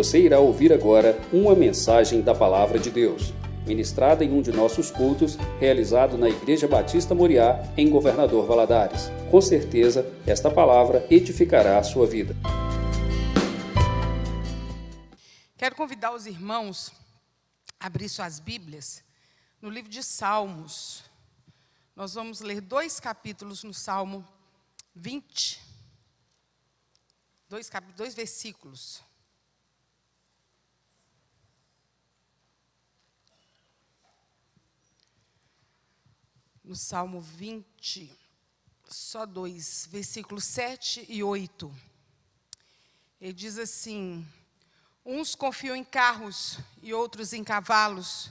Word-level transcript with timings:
Você 0.00 0.18
irá 0.18 0.40
ouvir 0.40 0.72
agora 0.72 1.20
uma 1.30 1.54
mensagem 1.54 2.22
da 2.22 2.34
Palavra 2.34 2.78
de 2.78 2.90
Deus, 2.90 3.34
ministrada 3.66 4.24
em 4.24 4.32
um 4.32 4.40
de 4.40 4.50
nossos 4.50 4.90
cultos, 4.90 5.36
realizado 5.58 6.16
na 6.16 6.26
Igreja 6.26 6.66
Batista 6.66 7.14
Moriá, 7.14 7.62
em 7.76 7.90
Governador 7.90 8.46
Valadares. 8.46 9.10
Com 9.30 9.42
certeza, 9.42 10.10
esta 10.26 10.50
palavra 10.50 11.06
edificará 11.10 11.76
a 11.78 11.82
sua 11.82 12.06
vida. 12.06 12.34
Quero 15.58 15.76
convidar 15.76 16.14
os 16.14 16.24
irmãos 16.24 16.90
a 17.78 17.84
abrir 17.84 18.08
suas 18.08 18.40
Bíblias 18.40 19.04
no 19.60 19.68
livro 19.68 19.90
de 19.90 20.02
Salmos. 20.02 21.04
Nós 21.94 22.14
vamos 22.14 22.40
ler 22.40 22.62
dois 22.62 22.98
capítulos 22.98 23.62
no 23.64 23.74
Salmo 23.74 24.26
20. 24.94 25.60
Dois, 27.50 27.70
dois 27.94 28.14
versículos. 28.14 29.09
No 36.70 36.76
Salmo 36.76 37.20
20, 37.20 38.16
só 38.88 39.26
dois, 39.26 39.88
versículos 39.90 40.44
7 40.44 41.04
e 41.08 41.20
8. 41.20 41.74
Ele 43.20 43.32
diz 43.32 43.58
assim: 43.58 44.24
Uns 45.04 45.34
confiam 45.34 45.74
em 45.74 45.82
carros 45.82 46.60
e 46.80 46.94
outros 46.94 47.32
em 47.32 47.42
cavalos, 47.42 48.30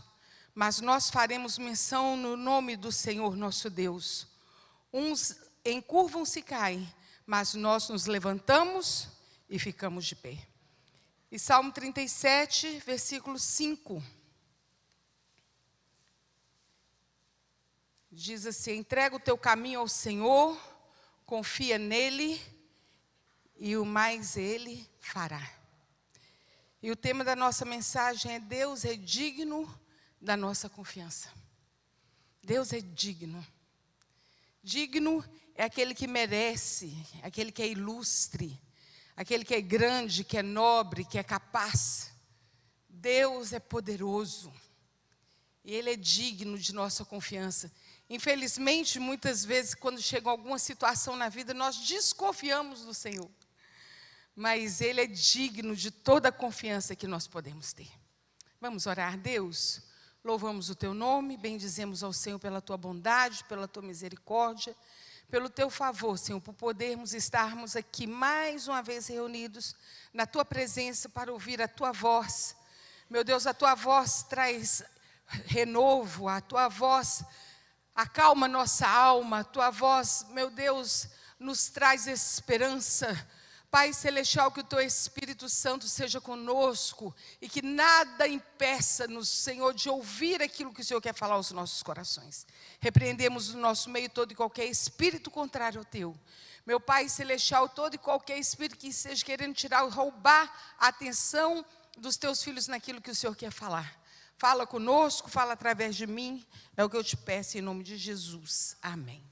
mas 0.55 0.79
nós 0.79 1.09
faremos 1.09 1.57
menção 1.57 2.15
no 2.15 2.37
nome 2.37 2.77
do 2.77 2.93
Senhor 2.93 3.35
nosso 3.35 3.69
Deus. 3.69 4.25
Uns 4.93 5.35
encurvam-se 5.65 6.39
e 6.39 6.43
caem, 6.43 6.95
mas 7.25 7.55
nós 7.55 7.89
nos 7.89 8.05
levantamos 8.05 9.09
e 9.49 9.59
ficamos 9.59 10.05
de 10.05 10.15
pé. 10.15 10.47
E 11.29 11.37
Salmo 11.37 11.73
37, 11.73 12.83
versículo 12.85 13.37
5. 13.37 14.01
Diz 18.11 18.45
assim: 18.45 18.77
entrega 18.77 19.15
o 19.15 19.19
teu 19.19 19.37
caminho 19.37 19.79
ao 19.79 19.87
Senhor, 19.87 20.59
confia 21.25 21.77
nele, 21.77 22.41
e 23.55 23.77
o 23.77 23.85
mais 23.85 24.35
ele 24.35 24.89
fará. 24.99 25.47
E 26.81 26.89
o 26.89 26.95
tema 26.95 27.23
da 27.23 27.35
nossa 27.35 27.65
mensagem 27.65 28.33
é: 28.33 28.39
Deus 28.39 28.85
é 28.85 28.95
digno 28.95 29.67
da 30.19 30.35
nossa 30.35 30.69
confiança. 30.69 31.31
Deus 32.41 32.73
é 32.73 32.81
digno. 32.81 33.45
Digno 34.63 35.23
é 35.55 35.63
aquele 35.63 35.93
que 35.93 36.07
merece, 36.07 37.05
aquele 37.21 37.51
que 37.51 37.61
é 37.61 37.67
ilustre, 37.67 38.59
aquele 39.15 39.45
que 39.45 39.53
é 39.53 39.61
grande, 39.61 40.23
que 40.23 40.37
é 40.37 40.43
nobre, 40.43 41.05
que 41.05 41.17
é 41.17 41.23
capaz. 41.23 42.11
Deus 42.87 43.53
é 43.53 43.59
poderoso. 43.59 44.51
E 45.63 45.73
Ele 45.73 45.91
é 45.91 45.95
digno 45.95 46.57
de 46.57 46.73
nossa 46.73 47.05
confiança. 47.05 47.71
Infelizmente, 48.09 48.99
muitas 48.99 49.45
vezes, 49.45 49.75
quando 49.75 50.01
chega 50.01 50.29
alguma 50.29 50.57
situação 50.57 51.15
na 51.15 51.29
vida, 51.29 51.53
nós 51.53 51.77
desconfiamos 51.77 52.83
do 52.83 52.93
Senhor 52.93 53.29
mas 54.39 54.79
Ele 54.79 55.01
é 55.01 55.05
digno 55.05 55.75
de 55.75 55.91
toda 55.91 56.29
a 56.29 56.31
confiança 56.31 56.95
que 56.95 57.05
nós 57.05 57.27
podemos 57.27 57.73
ter. 57.73 57.91
Vamos 58.61 58.85
orar, 58.85 59.17
Deus. 59.17 59.81
Louvamos 60.23 60.69
o 60.69 60.75
Teu 60.75 60.93
nome, 60.93 61.35
bendizemos 61.35 62.03
ao 62.03 62.13
Senhor 62.13 62.39
pela 62.39 62.61
Tua 62.61 62.77
bondade, 62.77 63.43
pela 63.49 63.67
Tua 63.67 63.83
misericórdia, 63.83 64.73
pelo 65.29 65.49
Teu 65.49 65.69
favor, 65.69 66.17
Senhor, 66.17 66.39
por 66.39 66.53
podermos 66.53 67.13
estarmos 67.13 67.75
aqui 67.75 68.07
mais 68.07 68.65
uma 68.65 68.81
vez 68.81 69.07
reunidos 69.07 69.75
na 70.13 70.25
Tua 70.25 70.45
presença 70.45 71.09
para 71.09 71.33
ouvir 71.33 71.61
a 71.61 71.67
Tua 71.67 71.91
voz. 71.91 72.55
Meu 73.09 73.25
Deus, 73.25 73.45
a 73.45 73.53
Tua 73.53 73.75
voz 73.75 74.23
traz 74.23 74.81
renovo, 75.47 76.29
a 76.29 76.39
Tua 76.39 76.69
voz 76.69 77.25
acalma 78.01 78.47
nossa 78.47 78.87
alma, 78.87 79.43
Tua 79.43 79.69
voz, 79.69 80.25
meu 80.29 80.49
Deus, 80.49 81.09
nos 81.37 81.67
traz 81.67 82.07
esperança 82.07 83.27
Pai 83.69 83.93
Celestial, 83.93 84.51
que 84.51 84.61
o 84.61 84.63
Teu 84.63 84.79
Espírito 84.79 85.47
Santo 85.47 85.87
seja 85.87 86.19
conosco 86.19 87.13
e 87.39 87.47
que 87.47 87.61
nada 87.61 88.27
impeça-nos, 88.27 89.29
Senhor, 89.29 89.73
de 89.75 89.89
ouvir 89.89 90.41
aquilo 90.41 90.73
que 90.73 90.81
o 90.81 90.83
Senhor 90.83 90.99
quer 90.99 91.13
falar 91.13 91.35
aos 91.35 91.51
nossos 91.51 91.83
corações. 91.83 92.47
Repreendemos 92.79 93.53
no 93.53 93.59
nosso 93.59 93.89
meio 93.89 94.09
todo 94.09 94.31
e 94.31 94.35
qualquer 94.35 94.65
espírito 94.65 95.29
contrário 95.29 95.79
ao 95.79 95.85
Teu. 95.85 96.17
Meu 96.65 96.79
Pai 96.79 97.09
Celestial, 97.09 97.69
todo 97.69 97.93
e 97.95 97.99
qualquer 97.99 98.39
espírito 98.39 98.79
que 98.79 98.87
esteja 98.87 99.23
querendo 99.23 99.53
tirar, 99.53 99.87
roubar 99.87 100.51
a 100.79 100.87
atenção 100.87 101.63
dos 101.97 102.17
Teus 102.17 102.41
filhos 102.41 102.67
naquilo 102.67 103.01
que 103.01 103.11
o 103.11 103.15
Senhor 103.15 103.35
quer 103.35 103.51
falar. 103.51 103.98
Fala 104.39 104.65
conosco, 104.65 105.29
fala 105.29 105.53
através 105.53 105.95
de 105.95 106.07
mim, 106.07 106.43
é 106.75 106.83
o 106.83 106.89
que 106.89 106.97
eu 106.97 107.03
te 107.03 107.15
peço 107.15 107.59
em 107.59 107.61
nome 107.61 107.83
de 107.83 107.95
Jesus. 107.95 108.75
Amém. 108.81 109.23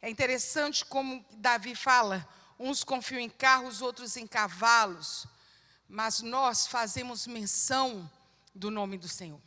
É 0.00 0.08
interessante 0.08 0.84
como 0.84 1.24
Davi 1.32 1.74
fala 1.74 2.28
Uns 2.62 2.84
confiam 2.84 3.18
em 3.18 3.30
carros, 3.30 3.80
outros 3.80 4.18
em 4.18 4.26
cavalos, 4.26 5.26
mas 5.88 6.20
nós 6.20 6.66
fazemos 6.66 7.26
menção 7.26 8.08
do 8.54 8.70
nome 8.70 8.98
do 8.98 9.08
Senhor. 9.08 9.40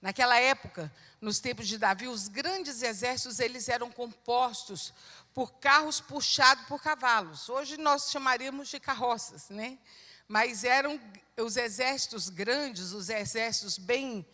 Naquela 0.00 0.40
época, 0.40 0.90
nos 1.20 1.40
tempos 1.40 1.68
de 1.68 1.76
Davi, 1.76 2.08
os 2.08 2.26
grandes 2.26 2.80
exércitos 2.80 3.38
eles 3.38 3.68
eram 3.68 3.90
compostos 3.92 4.94
por 5.34 5.52
carros 5.58 6.00
puxados 6.00 6.64
por 6.64 6.82
cavalos. 6.82 7.50
Hoje 7.50 7.76
nós 7.76 8.10
chamaríamos 8.10 8.70
de 8.70 8.80
carroças, 8.80 9.50
né? 9.50 9.78
Mas 10.26 10.64
eram 10.64 10.98
os 11.36 11.56
exércitos 11.56 12.28
grandes, 12.28 12.92
os 12.92 13.08
exércitos 13.08 13.78
bem 13.78 14.26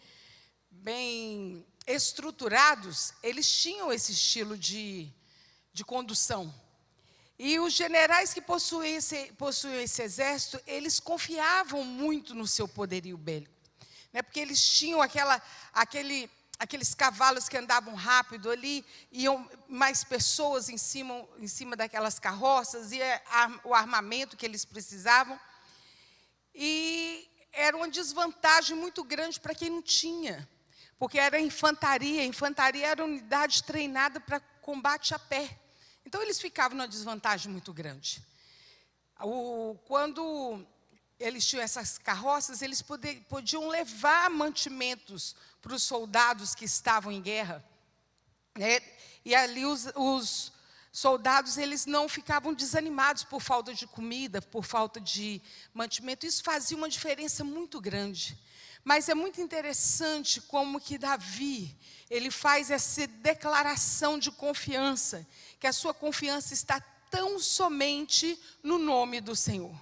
bem 0.71 1.67
estruturados, 1.87 3.13
eles 3.23 3.51
tinham 3.51 3.93
esse 3.93 4.13
estilo 4.13 4.57
de, 4.57 5.09
de 5.73 5.85
condução. 5.85 6.53
E 7.39 7.59
os 7.59 7.73
generais 7.73 8.33
que 8.33 8.41
possuíam 8.41 8.97
esse, 8.97 9.33
esse 9.83 10.03
exército, 10.03 10.61
eles 10.67 10.99
confiavam 10.99 11.85
muito 11.85 12.35
no 12.35 12.47
seu 12.47 12.67
poderio 12.67 13.17
bélico. 13.19 13.53
Né? 14.13 14.23
Porque 14.23 14.41
eles 14.41 14.65
tinham 14.65 15.03
aquela, 15.03 15.41
aquele, 15.73 16.31
aqueles 16.59 16.95
cavalos 16.95 17.49
que 17.49 17.59
andavam 17.59 17.95
rápido 17.95 18.51
ali, 18.51 18.85
iam 19.13 19.49
mais 19.69 20.03
pessoas 20.03 20.69
em 20.69 20.79
cima, 20.79 21.27
em 21.39 21.47
cima 21.47 21.77
daquelas 21.77 22.19
carroças, 22.19 22.91
e 22.93 23.01
o 23.65 23.75
armamento 23.75 24.37
que 24.37 24.47
eles 24.47 24.65
precisavam. 24.65 25.39
E 26.59 27.31
era 27.53 27.77
uma 27.77 27.89
desvantagem 27.89 28.75
muito 28.75 29.05
grande 29.05 29.39
para 29.39 29.55
quem 29.55 29.69
não 29.69 29.83
tinha, 29.83 30.49
porque 30.99 31.19
era 31.19 31.39
infantaria, 31.39 32.25
infantaria 32.25 32.87
era 32.87 33.05
unidade 33.05 33.63
treinada 33.63 34.19
para 34.19 34.41
combate 34.63 35.15
a 35.15 35.19
pé. 35.19 35.59
Então 36.05 36.23
eles 36.23 36.41
ficavam 36.41 36.79
numa 36.79 36.89
desvantagem 36.89 37.53
muito 37.53 37.75
grande. 37.75 38.25
O, 39.21 39.77
quando 39.87 40.65
eles 41.21 41.47
tinham 41.47 41.63
essas 41.63 41.99
carroças, 41.99 42.63
eles 42.63 42.81
poder, 42.81 43.23
podiam 43.29 43.69
levar 43.69 44.31
mantimentos 44.31 45.37
para 45.61 45.75
os 45.75 45.83
soldados 45.83 46.55
que 46.55 46.65
estavam 46.65 47.13
em 47.13 47.21
guerra. 47.21 47.63
Né? 48.57 48.81
E 49.25 49.35
ali 49.35 49.67
os, 49.67 49.87
os 49.95 50.53
soldados 50.97 51.59
eles 51.59 51.85
não 51.85 52.09
ficavam 52.09 52.55
desanimados 52.55 53.23
por 53.23 53.43
falta 53.43 53.75
de 53.75 53.87
comida, 53.87 54.41
por 54.41 54.65
falta 54.65 54.99
de 54.99 55.43
mantimento. 55.75 56.25
Isso 56.25 56.43
fazia 56.43 56.75
uma 56.75 56.89
diferença 56.89 57.45
muito 57.45 57.79
grande. 57.83 58.39
Mas 58.83 59.11
é 59.11 59.15
muito 59.15 59.39
interessante 59.39 60.41
como 60.41 60.81
que 60.81 60.97
Davi, 60.97 61.77
ele 62.09 62.31
faz 62.31 62.71
essa 62.71 63.07
declaração 63.07 64.19
de 64.19 64.31
confiança 64.31 65.27
que 65.61 65.67
a 65.67 65.73
sua 65.73 65.93
confiança 65.93 66.55
está 66.55 66.81
tão 67.11 67.39
somente 67.39 68.41
no 68.63 68.79
nome 68.79 69.21
do 69.21 69.37
Senhor. 69.37 69.79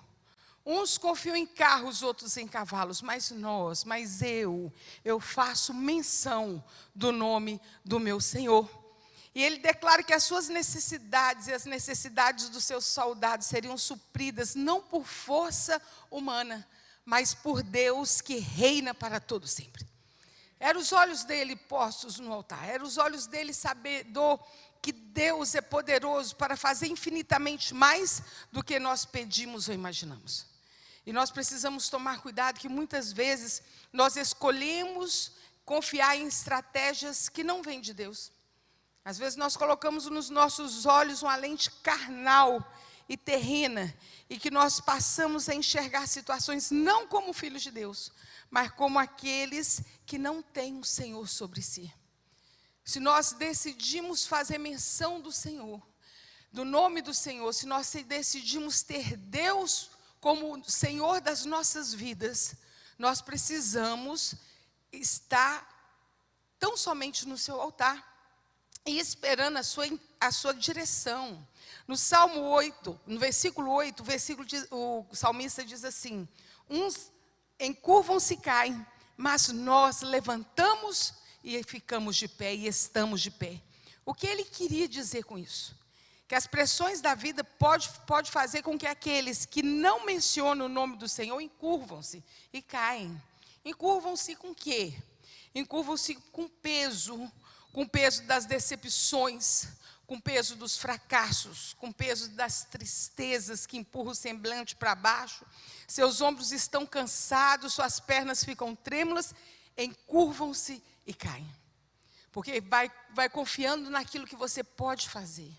Uns 0.67 0.99
confiam 0.99 1.37
em 1.37 1.47
carros, 1.47 2.03
outros 2.03 2.37
em 2.37 2.49
cavalos, 2.49 3.01
mas 3.01 3.31
nós, 3.31 3.85
mas 3.85 4.21
eu, 4.21 4.73
eu 5.05 5.21
faço 5.21 5.73
menção 5.73 6.65
do 6.93 7.13
nome 7.13 7.61
do 7.85 8.01
meu 8.01 8.21
Senhor. 8.21 8.84
E 9.35 9.43
ele 9.43 9.59
declara 9.59 10.03
que 10.03 10.13
as 10.13 10.23
suas 10.23 10.49
necessidades 10.49 11.49
e 11.49 11.53
as 11.53 11.65
necessidades 11.65 12.49
dos 12.49 12.65
seus 12.65 12.85
soldados 12.85 13.47
seriam 13.47 13.77
supridas 13.77 14.55
não 14.55 14.81
por 14.81 15.05
força 15.05 15.83
humana, 16.09 16.67
mas 17.05 17.35
por 17.35 17.63
Deus 17.63 18.21
que 18.21 18.39
reina 18.39 18.95
para 18.95 19.19
todo 19.19 19.49
sempre. 19.49 19.85
Eram 20.61 20.81
os 20.81 20.93
olhos 20.93 21.25
dele 21.25 21.57
postos 21.57 22.21
no 22.21 22.33
altar, 22.33 22.69
eram 22.69 22.87
os 22.87 22.97
olhos 22.97 23.27
dele 23.27 23.53
sabedor 23.53 24.39
que 24.81 24.93
Deus 24.93 25.55
é 25.55 25.61
poderoso 25.61 26.37
para 26.37 26.57
fazer 26.57 26.87
infinitamente 26.87 27.75
mais 27.75 28.23
do 28.53 28.63
que 28.63 28.79
nós 28.79 29.05
pedimos 29.05 29.69
ou 29.69 29.75
imaginamos. 29.75 30.47
E 31.07 31.13
nós 31.13 31.31
precisamos 31.31 31.89
tomar 31.89 32.21
cuidado 32.21 32.61
que 32.61 32.69
muitas 32.69 33.13
vezes 33.13 33.63
nós 33.93 34.17
escolhemos 34.17 35.33
confiar 35.65 36.17
em 36.17 36.27
estratégias 36.27 37.29
que 37.29 37.43
não 37.43 37.63
vêm 37.63 37.81
de 37.81 37.93
Deus. 37.93 38.31
Às 39.05 39.19
vezes 39.19 39.37
nós 39.37 39.55
colocamos 39.55 40.07
nos 40.07 40.31
nossos 40.31 40.87
olhos 40.87 41.23
uma 41.23 41.37
lente 41.37 41.71
carnal 41.83 42.73
e 43.07 43.19
terrena, 43.19 43.95
e 44.31 44.39
que 44.39 44.51
nós 44.51 44.81
passamos 44.81 45.47
a 45.47 45.55
enxergar 45.55 46.07
situações 46.07 46.71
não 46.71 47.07
como 47.07 47.35
filhos 47.35 47.63
de 47.63 47.71
Deus, 47.71 48.11
mas 48.51 48.71
como 48.71 48.99
aqueles 48.99 49.83
que 50.07 50.17
não 50.17 50.41
têm 50.41 50.79
o 50.79 50.85
Senhor 50.85 51.29
sobre 51.29 51.61
si. 51.61 51.93
Se 52.83 52.99
nós 52.99 53.33
decidimos 53.33 54.27
fazer 54.27 54.57
menção 54.57 55.21
do 55.21 55.31
Senhor, 55.31 55.83
do 56.51 56.65
nome 56.65 57.03
do 57.03 57.13
Senhor, 57.13 57.53
se 57.53 57.67
nós 57.67 57.93
decidimos 58.07 58.83
ter 58.83 59.19
Deus 59.19 59.91
como 60.19 60.65
Senhor 60.65 61.21
das 61.21 61.45
nossas 61.45 61.93
vidas, 61.93 62.57
nós 62.99 63.21
precisamos 63.21 64.35
estar 64.91 65.69
tão 66.59 66.75
somente 66.75 67.29
no 67.29 67.37
seu 67.37 67.61
altar 67.61 68.14
e 68.87 68.99
esperando 68.99 69.57
a 69.57 69.63
sua, 69.63 69.87
a 70.21 70.31
sua 70.31 70.53
direção. 70.53 71.47
No 71.87 71.97
Salmo 71.97 72.41
8, 72.41 73.01
no 73.07 73.19
versículo 73.19 73.71
8, 73.71 74.01
o, 74.01 74.05
versículo 74.05 74.47
o 74.71 75.15
salmista 75.15 75.65
diz 75.65 75.85
assim: 75.85 76.29
Uns 76.69 77.11
encurvam-se 77.59 78.35
e 78.35 78.37
caem, 78.37 78.87
mas 79.17 79.49
nós 79.49 80.03
levantamos 80.03 81.15
e 81.43 81.63
ficamos 81.63 82.17
de 82.17 82.29
pé 82.29 82.55
e 82.55 82.67
estamos 82.67 83.21
de 83.21 83.31
pé. 83.31 83.61
O 84.05 84.15
que 84.15 84.27
ele 84.27 84.45
queria 84.45 84.89
dizer 84.89 85.25
com 85.25 85.39
isso? 85.39 85.77
Que 86.27 86.35
as 86.35 86.47
pressões 86.47 87.01
da 87.01 87.15
vida 87.15 87.45
pode, 87.45 87.89
pode 88.07 88.31
fazer 88.31 88.63
com 88.63 88.79
que 88.79 88.87
aqueles 88.87 89.45
que 89.45 89.63
não 89.63 90.05
mencionam 90.05 90.67
o 90.67 90.71
nome 90.71 90.97
do 90.97 91.09
Senhor 91.09 91.41
encurvam-se 91.41 92.25
e 92.53 92.63
caem. 92.63 93.21
Encurvam-se 93.65 94.35
com 94.37 94.55
quê? 94.55 94.95
Encurvam-se 95.55 96.17
com 96.33 96.49
peso, 96.49 97.31
com 97.75 97.85
peso 97.85 98.23
das 98.23 98.47
decepções, 98.47 99.67
com 100.07 100.21
peso 100.21 100.55
dos 100.55 100.77
fracassos, 100.77 101.75
com 101.75 101.91
peso 101.91 102.29
das 102.31 102.63
tristezas 102.63 103.67
que 103.67 103.77
empurram 103.77 104.13
o 104.13 104.15
semblante 104.15 104.77
para 104.77 104.95
baixo. 104.95 105.45
Seus 105.89 106.21
ombros 106.21 106.53
estão 106.53 106.87
cansados, 106.87 107.75
suas 107.75 107.99
pernas 107.99 108.45
ficam 108.45 108.77
trêmulas, 108.77 109.35
encurvam-se 109.77 110.81
e 111.05 111.13
caem. 111.13 111.53
Porque 112.31 112.61
vai, 112.61 112.93
vai 113.11 113.29
confiando 113.29 113.91
naquilo 113.91 114.27
que 114.27 114.37
você 114.37 114.63
pode 114.63 115.09
fazer. 115.09 115.53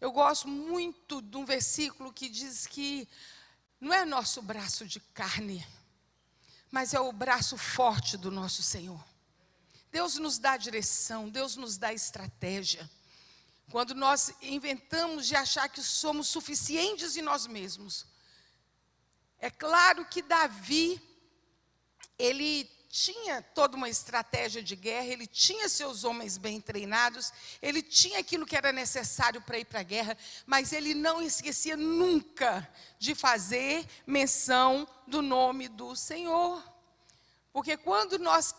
Eu 0.00 0.10
gosto 0.10 0.48
muito 0.48 1.20
de 1.20 1.36
um 1.36 1.44
versículo 1.44 2.14
que 2.14 2.30
diz 2.30 2.66
que 2.66 3.06
não 3.78 3.92
é 3.92 4.06
nosso 4.06 4.40
braço 4.40 4.86
de 4.86 5.00
carne, 5.00 5.66
mas 6.70 6.94
é 6.94 7.00
o 7.00 7.12
braço 7.12 7.58
forte 7.58 8.16
do 8.16 8.30
nosso 8.30 8.62
Senhor. 8.62 9.04
Deus 9.90 10.16
nos 10.16 10.38
dá 10.38 10.56
direção, 10.56 11.28
Deus 11.28 11.56
nos 11.56 11.76
dá 11.78 11.92
estratégia. 11.92 12.88
Quando 13.70 13.94
nós 13.94 14.32
inventamos 14.40 15.26
de 15.26 15.36
achar 15.36 15.68
que 15.68 15.82
somos 15.82 16.28
suficientes 16.28 17.16
em 17.16 17.22
nós 17.22 17.46
mesmos. 17.46 18.06
É 19.38 19.50
claro 19.50 20.04
que 20.06 20.22
Davi, 20.22 21.00
ele 22.18 22.68
tinha 22.88 23.42
toda 23.42 23.76
uma 23.76 23.88
estratégia 23.88 24.62
de 24.62 24.74
guerra, 24.74 25.06
ele 25.06 25.26
tinha 25.26 25.68
seus 25.68 26.04
homens 26.04 26.38
bem 26.38 26.60
treinados, 26.60 27.30
ele 27.60 27.82
tinha 27.82 28.18
aquilo 28.18 28.46
que 28.46 28.56
era 28.56 28.72
necessário 28.72 29.42
para 29.42 29.58
ir 29.58 29.66
para 29.66 29.80
a 29.80 29.84
guerra, 29.84 30.16
mas 30.46 30.72
ele 30.72 30.94
não 30.94 31.20
esquecia 31.20 31.76
nunca 31.76 32.66
de 32.98 33.14
fazer 33.14 33.86
menção 34.06 34.88
do 35.06 35.20
nome 35.20 35.68
do 35.68 35.94
Senhor. 35.94 36.62
Porque 37.52 37.76
quando 37.76 38.18
nós 38.18 38.54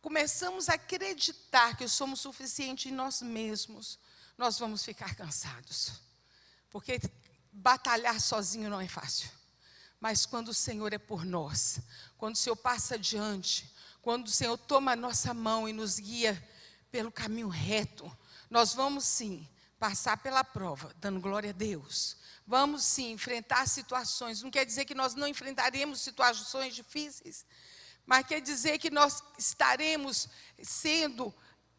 começamos 0.00 0.68
a 0.68 0.74
acreditar 0.74 1.76
que 1.76 1.88
somos 1.88 2.20
suficientes 2.20 2.90
em 2.90 2.94
nós 2.94 3.22
mesmos, 3.22 3.98
nós 4.36 4.58
vamos 4.58 4.84
ficar 4.84 5.14
cansados. 5.14 5.92
Porque 6.70 7.00
batalhar 7.52 8.20
sozinho 8.20 8.70
não 8.70 8.80
é 8.80 8.88
fácil. 8.88 9.30
Mas 10.00 10.24
quando 10.24 10.48
o 10.48 10.54
Senhor 10.54 10.92
é 10.92 10.98
por 10.98 11.24
nós, 11.24 11.80
quando 12.16 12.34
o 12.34 12.38
Senhor 12.38 12.56
passa 12.56 12.94
adiante, 12.94 13.72
quando 14.00 14.28
o 14.28 14.30
Senhor 14.30 14.56
toma 14.56 14.92
a 14.92 14.96
nossa 14.96 15.34
mão 15.34 15.68
e 15.68 15.72
nos 15.72 15.98
guia 15.98 16.40
pelo 16.90 17.10
caminho 17.10 17.48
reto, 17.48 18.10
nós 18.48 18.72
vamos 18.72 19.04
sim 19.04 19.46
passar 19.78 20.16
pela 20.18 20.44
prova, 20.44 20.94
dando 20.98 21.20
glória 21.20 21.50
a 21.50 21.52
Deus. 21.52 22.16
Vamos 22.46 22.84
sim 22.84 23.12
enfrentar 23.12 23.66
situações. 23.68 24.42
Não 24.42 24.50
quer 24.50 24.64
dizer 24.64 24.84
que 24.84 24.94
nós 24.94 25.14
não 25.14 25.26
enfrentaremos 25.26 26.00
situações 26.00 26.74
difíceis, 26.74 27.44
mas 28.08 28.26
quer 28.26 28.40
dizer 28.40 28.78
que 28.78 28.90
nós 28.90 29.22
estaremos 29.36 30.30
sendo 30.62 31.32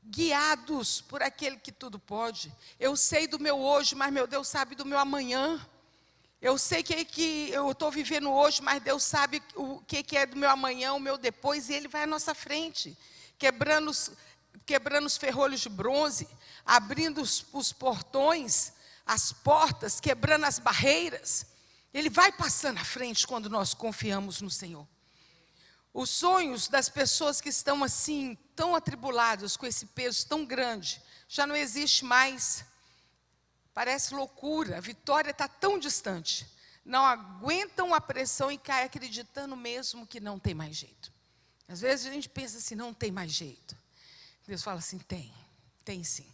guiados 0.05 1.01
por 1.01 1.23
aquele 1.23 1.57
que 1.57 1.71
tudo 1.71 1.97
pode. 1.97 2.53
Eu 2.79 2.95
sei 2.95 3.25
do 3.25 3.39
meu 3.39 3.57
hoje, 3.57 3.95
mas 3.95 4.13
meu 4.13 4.27
Deus 4.27 4.47
sabe 4.47 4.75
do 4.75 4.85
meu 4.85 4.99
amanhã. 4.99 5.59
Eu 6.39 6.55
sei 6.59 6.83
que, 6.83 7.03
que 7.03 7.49
eu 7.49 7.71
estou 7.71 7.89
vivendo 7.89 8.31
hoje, 8.31 8.61
mas 8.61 8.79
Deus 8.79 9.01
sabe 9.01 9.41
o 9.55 9.79
que, 9.79 10.03
que 10.03 10.15
é 10.15 10.27
do 10.27 10.37
meu 10.37 10.51
amanhã, 10.51 10.93
o 10.93 10.99
meu 10.99 11.17
depois, 11.17 11.67
e 11.67 11.73
Ele 11.73 11.87
vai 11.87 12.03
à 12.03 12.07
nossa 12.07 12.35
frente, 12.35 12.95
quebrando 13.39 13.89
os, 13.89 14.11
quebrando 14.67 15.07
os 15.07 15.17
ferrolhos 15.17 15.61
de 15.61 15.69
bronze, 15.69 16.29
abrindo 16.63 17.23
os, 17.23 17.43
os 17.51 17.73
portões, 17.73 18.71
as 19.03 19.31
portas, 19.31 19.99
quebrando 19.99 20.45
as 20.45 20.59
barreiras. 20.59 21.47
Ele 21.91 22.07
vai 22.07 22.31
passando 22.31 22.77
à 22.77 22.85
frente 22.85 23.25
quando 23.25 23.49
nós 23.49 23.73
confiamos 23.73 24.41
no 24.41 24.51
Senhor. 24.51 24.87
Os 25.93 26.09
sonhos 26.09 26.67
das 26.67 26.87
pessoas 26.87 27.41
que 27.41 27.49
estão 27.49 27.83
assim, 27.83 28.37
tão 28.55 28.75
atribuladas, 28.75 29.57
com 29.57 29.65
esse 29.65 29.87
peso 29.87 30.27
tão 30.27 30.45
grande, 30.45 31.01
já 31.27 31.47
não 31.47 31.55
existe 31.55 32.05
mais. 32.05 32.63
Parece 33.73 34.13
loucura, 34.13 34.77
a 34.77 34.81
vitória 34.81 35.31
está 35.31 35.47
tão 35.47 35.79
distante. 35.79 36.47
Não 36.85 37.05
aguentam 37.05 37.93
a 37.93 38.01
pressão 38.01 38.51
e 38.51 38.57
caem 38.57 38.85
acreditando 38.85 39.55
mesmo 39.55 40.07
que 40.07 40.19
não 40.19 40.39
tem 40.39 40.53
mais 40.53 40.75
jeito. 40.75 41.11
Às 41.67 41.81
vezes 41.81 42.07
a 42.07 42.11
gente 42.11 42.27
pensa 42.27 42.57
assim, 42.57 42.75
não 42.75 42.93
tem 42.93 43.11
mais 43.11 43.31
jeito. 43.31 43.77
Deus 44.47 44.63
fala 44.63 44.79
assim: 44.79 44.97
tem, 44.97 45.31
tem 45.85 46.03
sim. 46.03 46.27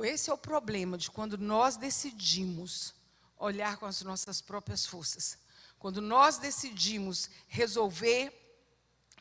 Esse 0.00 0.30
é 0.30 0.32
o 0.32 0.38
problema 0.38 0.98
de 0.98 1.10
quando 1.10 1.38
nós 1.38 1.76
decidimos 1.76 2.94
olhar 3.38 3.78
com 3.78 3.86
as 3.86 4.02
nossas 4.02 4.40
próprias 4.40 4.84
forças. 4.84 5.38
Quando 5.78 6.00
nós 6.00 6.38
decidimos 6.38 7.30
resolver 7.46 8.32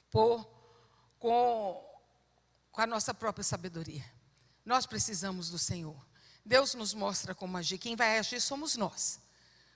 por, 0.10 0.48
com, 1.20 1.84
com 2.72 2.82
a 2.82 2.88
nossa 2.88 3.14
própria 3.14 3.44
sabedoria. 3.44 4.04
Nós 4.66 4.86
precisamos 4.86 5.50
do 5.50 5.60
Senhor. 5.60 5.96
Deus 6.44 6.74
nos 6.74 6.94
mostra 6.94 7.36
como 7.36 7.58
agir. 7.58 7.78
Quem 7.78 7.96
vai 7.96 8.18
agir 8.18 8.42
somos 8.42 8.76
nós. 8.76 9.20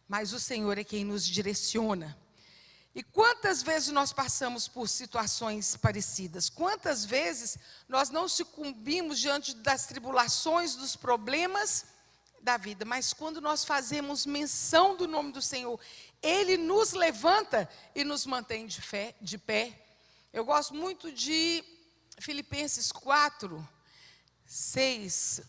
Mas 0.07 0.33
o 0.33 0.39
Senhor 0.39 0.77
é 0.77 0.83
quem 0.83 1.05
nos 1.05 1.25
direciona. 1.25 2.17
E 2.93 3.01
quantas 3.01 3.63
vezes 3.63 3.89
nós 3.89 4.11
passamos 4.11 4.67
por 4.67 4.89
situações 4.89 5.77
parecidas? 5.77 6.50
Quantas 6.50 7.05
vezes 7.05 7.57
nós 7.88 8.09
não 8.09 8.27
sucumbimos 8.27 9.19
diante 9.19 9.55
das 9.55 9.85
tribulações, 9.85 10.75
dos 10.75 10.95
problemas 10.97 11.85
da 12.41 12.57
vida? 12.57 12.83
Mas 12.83 13.13
quando 13.13 13.39
nós 13.39 13.63
fazemos 13.63 14.25
menção 14.25 14.97
do 14.97 15.07
nome 15.07 15.31
do 15.31 15.41
Senhor, 15.41 15.79
Ele 16.21 16.57
nos 16.57 16.93
levanta 16.93 17.69
e 17.95 18.03
nos 18.03 18.25
mantém 18.25 18.67
de, 18.67 18.81
fé, 18.81 19.15
de 19.21 19.37
pé. 19.37 19.77
Eu 20.31 20.45
gosto 20.45 20.73
muito 20.73 21.11
de 21.11 21.63
Filipenses 22.19 22.91
4, 22.91 23.67
6 24.45 25.41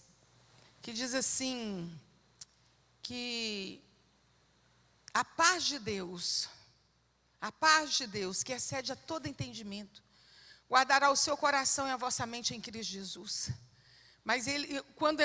que 0.83 0.93
diz 0.93 1.15
assim: 1.15 1.97
que 3.03 3.81
a 5.15 5.25
paz 5.25 5.65
de 5.65 5.79
Deus, 5.79 6.49
a 7.41 7.53
paz 7.53 7.93
de 7.93 8.07
Deus, 8.07 8.43
que 8.43 8.53
excede 8.53 8.93
a 8.93 8.97
todo 8.97 9.29
entendimento, 9.29 10.03
guardará 10.69 11.11
o 11.11 11.17
seu 11.17 11.37
coração 11.37 11.87
e 11.87 11.91
a 11.93 11.97
vossa 11.97 12.27
mente 12.27 12.55
em 12.55 12.61
Cristo 12.61 12.91
Jesus. 12.91 13.51
Mas 14.25 14.47
ele, 14.47 14.83
quando 14.97 15.21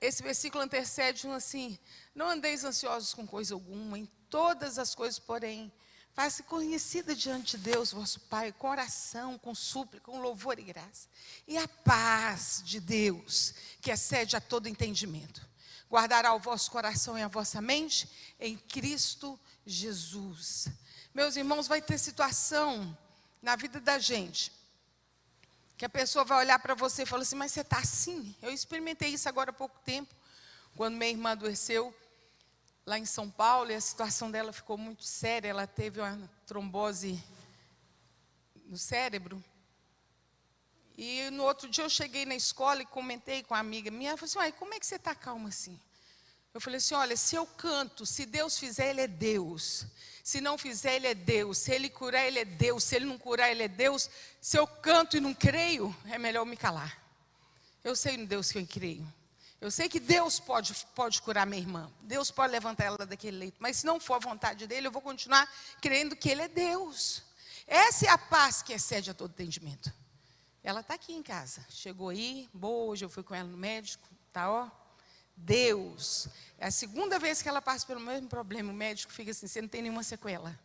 esse 0.00 0.22
versículo 0.22 0.62
antecede 0.62 1.26
assim: 1.28 1.78
não 2.14 2.28
andeis 2.28 2.64
ansiosos 2.64 3.12
com 3.12 3.26
coisa 3.26 3.54
alguma, 3.54 3.98
em 3.98 4.08
todas 4.32 4.78
as 4.78 4.94
coisas, 4.94 5.20
porém, 5.20 5.70
Faça 6.14 6.42
conhecida 6.42 7.14
diante 7.14 7.56
de 7.56 7.70
Deus, 7.70 7.92
vosso 7.92 8.20
Pai, 8.20 8.52
com 8.52 8.68
oração, 8.68 9.38
com 9.38 9.54
súplica, 9.54 10.10
com 10.10 10.20
louvor 10.20 10.58
e 10.58 10.62
graça. 10.62 11.08
E 11.48 11.56
a 11.56 11.66
paz 11.66 12.62
de 12.66 12.80
Deus, 12.80 13.54
que 13.80 13.90
excede 13.90 14.36
a 14.36 14.40
todo 14.40 14.68
entendimento, 14.68 15.40
guardará 15.90 16.34
o 16.34 16.38
vosso 16.38 16.70
coração 16.70 17.18
e 17.18 17.22
a 17.22 17.28
vossa 17.28 17.62
mente 17.62 18.06
em 18.38 18.58
Cristo 18.58 19.40
Jesus. 19.64 20.68
Meus 21.14 21.34
irmãos, 21.36 21.66
vai 21.66 21.80
ter 21.80 21.96
situação 21.96 22.96
na 23.40 23.56
vida 23.56 23.80
da 23.80 23.98
gente 23.98 24.52
que 25.78 25.86
a 25.86 25.88
pessoa 25.88 26.26
vai 26.26 26.40
olhar 26.40 26.58
para 26.58 26.74
você 26.74 27.04
e 27.04 27.06
falar 27.06 27.22
assim: 27.22 27.36
Mas 27.36 27.52
você 27.52 27.62
está 27.62 27.78
assim? 27.78 28.36
Eu 28.42 28.50
experimentei 28.50 29.08
isso 29.08 29.30
agora 29.30 29.48
há 29.48 29.54
pouco 29.54 29.78
tempo, 29.80 30.14
quando 30.76 30.94
minha 30.94 31.10
irmã 31.10 31.30
adoeceu 31.30 31.94
lá 32.84 32.98
em 32.98 33.04
São 33.04 33.30
Paulo 33.30 33.70
e 33.70 33.74
a 33.74 33.80
situação 33.80 34.30
dela 34.30 34.52
ficou 34.52 34.76
muito 34.76 35.04
séria. 35.04 35.48
Ela 35.48 35.66
teve 35.66 36.00
uma 36.00 36.30
trombose 36.46 37.22
no 38.66 38.76
cérebro. 38.76 39.42
E 40.96 41.30
no 41.30 41.44
outro 41.44 41.68
dia 41.68 41.84
eu 41.84 41.90
cheguei 41.90 42.26
na 42.26 42.34
escola 42.34 42.82
e 42.82 42.86
comentei 42.86 43.42
com 43.42 43.54
a 43.54 43.58
amiga 43.58 43.90
minha. 43.90 44.10
Ela 44.10 44.16
falou 44.16 44.44
assim: 44.44 44.56
como 44.58 44.74
é 44.74 44.80
que 44.80 44.86
você 44.86 44.96
está 44.96 45.14
calma 45.14 45.48
assim? 45.48 45.80
Eu 46.52 46.60
falei 46.60 46.78
assim: 46.78 46.94
olha, 46.94 47.16
se 47.16 47.34
eu 47.34 47.46
canto, 47.46 48.04
se 48.04 48.26
Deus 48.26 48.58
fizer, 48.58 48.90
Ele 48.90 49.00
é 49.00 49.06
Deus. 49.06 49.86
Se 50.22 50.40
não 50.40 50.58
fizer, 50.58 50.96
Ele 50.96 51.06
é 51.06 51.14
Deus. 51.14 51.58
Se 51.58 51.72
Ele 51.72 51.88
curar, 51.88 52.26
Ele 52.26 52.40
é 52.40 52.44
Deus. 52.44 52.84
Se 52.84 52.96
Ele 52.96 53.06
não 53.06 53.18
curar, 53.18 53.50
Ele 53.50 53.62
é 53.62 53.68
Deus. 53.68 54.10
Se 54.40 54.58
eu 54.58 54.66
canto 54.66 55.16
e 55.16 55.20
não 55.20 55.34
creio, 55.34 55.94
é 56.06 56.18
melhor 56.18 56.44
me 56.44 56.56
calar. 56.56 57.00
Eu 57.82 57.96
sei 57.96 58.16
no 58.16 58.26
Deus 58.26 58.52
que 58.52 58.58
eu 58.58 58.66
creio. 58.66 59.12
Eu 59.62 59.70
sei 59.70 59.88
que 59.88 60.00
Deus 60.00 60.40
pode, 60.40 60.74
pode 60.92 61.22
curar 61.22 61.46
minha 61.46 61.62
irmã. 61.62 61.88
Deus 62.00 62.32
pode 62.32 62.50
levantar 62.50 62.82
ela 62.82 63.06
daquele 63.06 63.36
leito. 63.36 63.58
Mas 63.60 63.76
se 63.76 63.86
não 63.86 64.00
for 64.00 64.14
a 64.14 64.18
vontade 64.18 64.66
dele, 64.66 64.88
eu 64.88 64.90
vou 64.90 65.00
continuar 65.00 65.48
crendo 65.80 66.16
que 66.16 66.28
Ele 66.28 66.42
é 66.42 66.48
Deus. 66.48 67.22
Essa 67.64 68.06
é 68.06 68.08
a 68.08 68.18
paz 68.18 68.60
que 68.60 68.72
excede 68.72 69.12
a 69.12 69.14
todo 69.14 69.30
entendimento. 69.30 69.94
Ela 70.64 70.80
está 70.80 70.94
aqui 70.94 71.12
em 71.12 71.22
casa. 71.22 71.64
Chegou 71.70 72.08
aí, 72.08 72.50
boa, 72.52 72.90
hoje 72.90 73.04
eu 73.04 73.08
fui 73.08 73.22
com 73.22 73.36
ela 73.36 73.46
no 73.46 73.56
médico, 73.56 74.04
tá 74.32 74.50
ó. 74.50 74.68
Deus. 75.36 76.26
É 76.58 76.66
a 76.66 76.72
segunda 76.72 77.20
vez 77.20 77.40
que 77.40 77.48
ela 77.48 77.62
passa 77.62 77.86
pelo 77.86 78.00
mesmo 78.00 78.26
problema. 78.26 78.72
O 78.72 78.74
médico 78.74 79.12
fica 79.12 79.30
assim: 79.30 79.46
você 79.46 79.62
não 79.62 79.68
tem 79.68 79.82
nenhuma 79.82 80.02
sequela. 80.02 80.58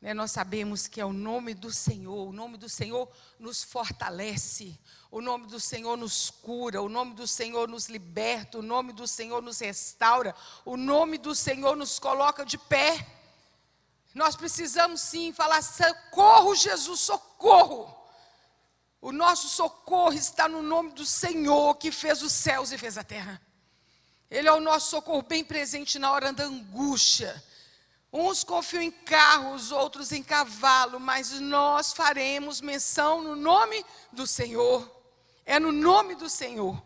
Né, 0.00 0.14
nós 0.14 0.30
sabemos 0.30 0.86
que 0.86 0.98
é 0.98 1.04
o 1.04 1.12
nome 1.12 1.52
do 1.52 1.70
Senhor, 1.70 2.28
o 2.28 2.32
nome 2.32 2.56
do 2.56 2.70
Senhor 2.70 3.06
nos 3.38 3.62
fortalece, 3.62 4.78
o 5.10 5.20
nome 5.20 5.46
do 5.46 5.60
Senhor 5.60 5.94
nos 5.98 6.30
cura, 6.30 6.80
o 6.80 6.88
nome 6.88 7.12
do 7.12 7.26
Senhor 7.26 7.68
nos 7.68 7.88
liberta, 7.88 8.58
o 8.58 8.62
nome 8.62 8.94
do 8.94 9.06
Senhor 9.06 9.42
nos 9.42 9.58
restaura, 9.58 10.34
o 10.64 10.74
nome 10.76 11.18
do 11.18 11.34
Senhor 11.34 11.76
nos 11.76 11.98
coloca 11.98 12.46
de 12.46 12.56
pé. 12.56 13.06
Nós 14.14 14.34
precisamos 14.36 15.02
sim 15.02 15.34
falar: 15.34 15.62
socorro, 15.62 16.54
Jesus, 16.54 17.00
socorro. 17.00 17.94
O 19.02 19.12
nosso 19.12 19.48
socorro 19.48 20.14
está 20.14 20.48
no 20.48 20.62
nome 20.62 20.92
do 20.92 21.04
Senhor 21.04 21.74
que 21.76 21.92
fez 21.92 22.22
os 22.22 22.32
céus 22.32 22.72
e 22.72 22.78
fez 22.78 22.96
a 22.96 23.04
terra. 23.04 23.40
Ele 24.30 24.48
é 24.48 24.52
o 24.52 24.60
nosso 24.60 24.90
socorro 24.90 25.22
bem 25.22 25.44
presente 25.44 25.98
na 25.98 26.10
hora 26.10 26.32
da 26.32 26.44
angústia. 26.44 27.42
Uns 28.12 28.42
confiam 28.42 28.82
em 28.82 28.90
carros, 28.90 29.70
outros 29.70 30.10
em 30.10 30.22
cavalo, 30.22 30.98
mas 30.98 31.30
nós 31.38 31.92
faremos 31.92 32.60
menção 32.60 33.22
no 33.22 33.36
nome 33.36 33.84
do 34.12 34.26
Senhor. 34.26 34.90
É 35.46 35.60
no 35.60 35.70
nome 35.70 36.16
do 36.16 36.28
Senhor. 36.28 36.82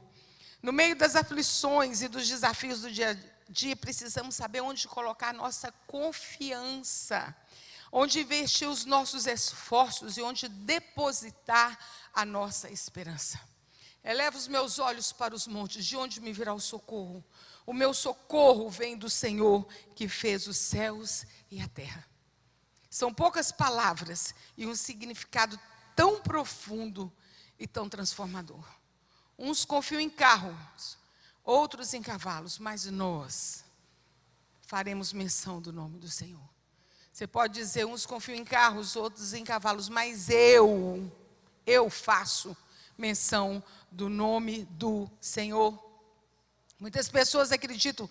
No 0.63 0.73
meio 0.73 0.95
das 0.95 1.17
aflições 1.17 2.03
e 2.03 2.09
dos 2.09 2.29
desafios 2.29 2.83
do 2.83 2.91
dia 2.91 3.11
a 3.11 3.51
dia, 3.51 3.75
precisamos 3.75 4.35
saber 4.35 4.61
onde 4.61 4.87
colocar 4.87 5.33
nossa 5.33 5.73
confiança, 5.87 7.35
onde 7.91 8.21
investir 8.21 8.69
os 8.69 8.85
nossos 8.85 9.27
esforços 9.27 10.19
e 10.19 10.23
onde 10.23 10.47
depositar 10.49 11.79
a 12.13 12.25
nossa 12.25 12.71
esperança. 12.71 13.41
Eleva 14.03 14.37
os 14.37 14.47
meus 14.47 14.79
olhos 14.79 15.13
para 15.13 15.35
os 15.35 15.47
montes, 15.47 15.87
de 15.87 15.97
onde 15.97 16.21
me 16.21 16.33
virá 16.33 16.53
o 16.53 16.61
socorro? 16.61 17.25
O 17.67 17.73
meu 17.73 17.95
socorro 17.95 18.69
vem 18.69 18.97
do 18.97 19.09
Senhor 19.09 19.67
que 19.95 20.09
fez 20.09 20.47
os 20.47 20.57
céus 20.57 21.25
e 21.51 21.61
a 21.61 21.69
terra. 21.69 22.07
São 22.91 23.13
poucas 23.13 23.51
palavras 23.51 24.35
e 24.57 24.67
um 24.67 24.75
significado 24.75 25.59
tão 25.97 26.21
profundo 26.21 27.13
e 27.59 27.67
tão 27.67 27.89
transformador. 27.89 28.65
Uns 29.39 29.65
confiam 29.65 30.01
em 30.01 30.11
carros, 30.11 30.97
outros 31.43 31.93
em 31.95 32.03
cavalos, 32.03 32.59
mas 32.59 32.85
nós 32.87 33.65
faremos 34.63 35.13
menção 35.13 35.61
do 35.61 35.73
nome 35.73 35.99
do 35.99 36.09
Senhor. 36.09 36.49
Você 37.13 37.27
pode 37.27 37.55
dizer, 37.55 37.85
uns 37.85 38.07
confiam 38.07 38.37
em 38.37 38.45
carros, 38.45 38.97
outros 38.97 39.35
em 39.35 39.45
cavalos, 39.45 39.89
mas 39.89 40.29
eu, 40.29 41.13
eu 41.67 41.89
faço 41.89 42.57
menção 42.97 43.63
do 43.91 44.09
nome 44.09 44.65
do 44.71 45.09
Senhor. 45.21 45.84
Muitas 46.85 47.09
pessoas 47.09 47.51
acreditam 47.51 48.11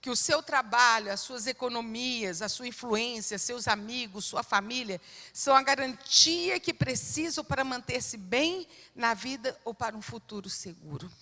que 0.00 0.08
o 0.08 0.16
seu 0.16 0.42
trabalho, 0.42 1.12
as 1.12 1.20
suas 1.20 1.46
economias, 1.46 2.40
a 2.40 2.48
sua 2.48 2.66
influência, 2.66 3.38
seus 3.38 3.68
amigos, 3.68 4.24
sua 4.24 4.42
família, 4.42 4.98
são 5.30 5.54
a 5.54 5.60
garantia 5.60 6.58
que 6.58 6.72
precisam 6.72 7.44
para 7.44 7.62
manter-se 7.62 8.16
bem 8.16 8.66
na 8.94 9.12
vida 9.12 9.54
ou 9.62 9.74
para 9.74 9.94
um 9.94 10.00
futuro 10.00 10.48
seguro. 10.48 11.12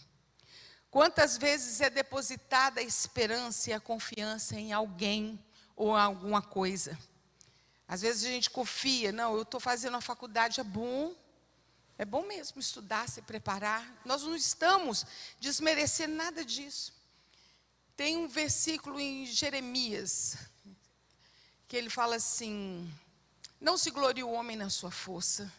Quantas 0.93 1.37
vezes 1.37 1.81
é 1.81 1.91
depositada 1.91 2.81
a 2.81 2.85
esperança 2.85 3.71
e 3.71 3.73
a 3.73 3.81
confiança 3.81 4.55
em 4.55 4.73
alguém 4.73 5.45
ou 5.75 5.97
alguma 5.97 6.41
coisa? 6.41 6.97
Às 7.89 8.03
vezes 8.03 8.25
a 8.25 8.29
gente 8.29 8.49
confia, 8.49 9.11
não, 9.11 9.35
eu 9.35 9.43
estou 9.43 9.59
fazendo 9.59 9.97
a 9.97 10.01
faculdade, 10.01 10.61
é 10.61 10.65
bom, 10.65 11.17
é 11.99 12.05
bom 12.05 12.27
mesmo 12.27 12.61
estudar, 12.61 13.09
se 13.09 13.23
preparar. 13.23 14.01
Nós 14.05 14.23
não 14.23 14.35
estamos 14.35 15.05
desmerecendo 15.41 16.15
nada 16.15 16.45
disso. 16.45 16.93
Tem 17.97 18.17
um 18.17 18.27
versículo 18.27 18.99
em 18.99 19.27
Jeremias 19.27 20.37
que 21.69 21.77
ele 21.77 21.91
fala 21.91 22.17
assim: 22.17 22.93
Não 23.61 23.77
se 23.79 23.91
glorie 23.91 24.25
o 24.25 24.31
homem 24.31 24.57
na 24.57 24.71
sua 24.71 24.91
força, 24.91 25.53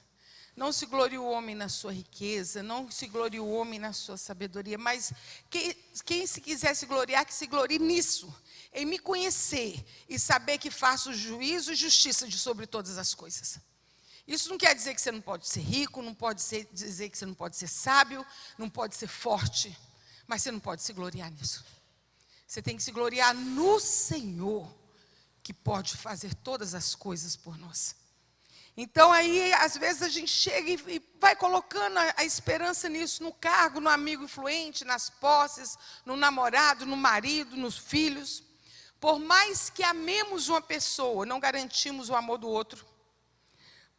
não 0.55 0.71
se 0.71 0.85
glorie 0.85 1.17
o 1.17 1.25
homem 1.25 1.55
na 1.55 1.69
sua 1.69 1.93
riqueza, 1.93 2.61
não 2.61 2.89
se 2.91 3.07
glorie 3.07 3.39
o 3.39 3.49
homem 3.49 3.79
na 3.79 3.93
sua 3.93 4.17
sabedoria, 4.17 4.77
mas 4.77 5.13
quem, 5.49 5.73
quem 6.05 6.27
se 6.27 6.41
quiser 6.41 6.75
se 6.75 6.85
gloriar, 6.85 7.25
que 7.25 7.33
se 7.33 7.47
glorie 7.47 7.79
nisso, 7.79 8.33
em 8.73 8.85
me 8.85 8.99
conhecer 8.99 9.83
e 10.09 10.19
saber 10.19 10.57
que 10.57 10.69
faço 10.69 11.13
juízo 11.13 11.71
e 11.71 11.75
justiça 11.75 12.27
de 12.27 12.37
sobre 12.37 12.67
todas 12.67 12.97
as 12.97 13.15
coisas. 13.15 13.59
Isso 14.27 14.49
não 14.49 14.57
quer 14.57 14.73
dizer 14.73 14.95
que 14.95 15.01
você 15.01 15.11
não 15.11 15.21
pode 15.21 15.47
ser 15.47 15.61
rico, 15.61 16.01
não 16.01 16.13
pode 16.13 16.41
ser, 16.41 16.67
dizer 16.71 17.09
que 17.09 17.17
você 17.17 17.25
não 17.25 17.33
pode 17.33 17.57
ser 17.57 17.67
sábio, 17.67 18.25
não 18.57 18.69
pode 18.69 18.95
ser 18.95 19.07
forte, 19.07 19.77
mas 20.25 20.41
você 20.41 20.51
não 20.51 20.59
pode 20.59 20.81
se 20.81 20.93
gloriar 20.93 21.29
nisso. 21.29 21.65
Você 22.47 22.61
tem 22.61 22.77
que 22.77 22.83
se 22.83 22.91
gloriar 22.91 23.33
no 23.33 23.79
Senhor, 23.79 24.73
que 25.41 25.53
pode 25.53 25.97
fazer 25.97 26.33
todas 26.35 26.73
as 26.73 26.95
coisas 26.95 27.35
por 27.35 27.57
nós. 27.57 27.95
Então 28.75 29.11
aí, 29.11 29.53
às 29.53 29.77
vezes 29.77 30.01
a 30.01 30.09
gente 30.09 30.31
chega 30.31 30.69
e 30.69 31.01
vai 31.19 31.35
colocando 31.35 31.97
a, 31.97 32.13
a, 32.17 32.23
esperança 32.23 32.89
nisso, 32.89 33.21
no 33.21 33.31
cargo, 33.31 33.79
no 33.79 33.89
amigo 33.89 34.23
influente, 34.23 34.83
nas 34.85 35.09
posses, 35.09 35.77
no 36.05 36.15
namorado, 36.15 36.85
no 36.85 36.95
marido, 36.95 37.55
nos 37.55 37.77
filhos. 37.77 38.43
Por 38.99 39.19
mais 39.19 39.69
que 39.69 39.83
amemos 39.83 40.47
uma 40.47 40.61
pessoa, 40.61 41.25
não 41.25 41.39
garantimos 41.39 42.09
o 42.09 42.15
amor 42.15 42.39
do 42.39 42.47
outro. 42.47 42.92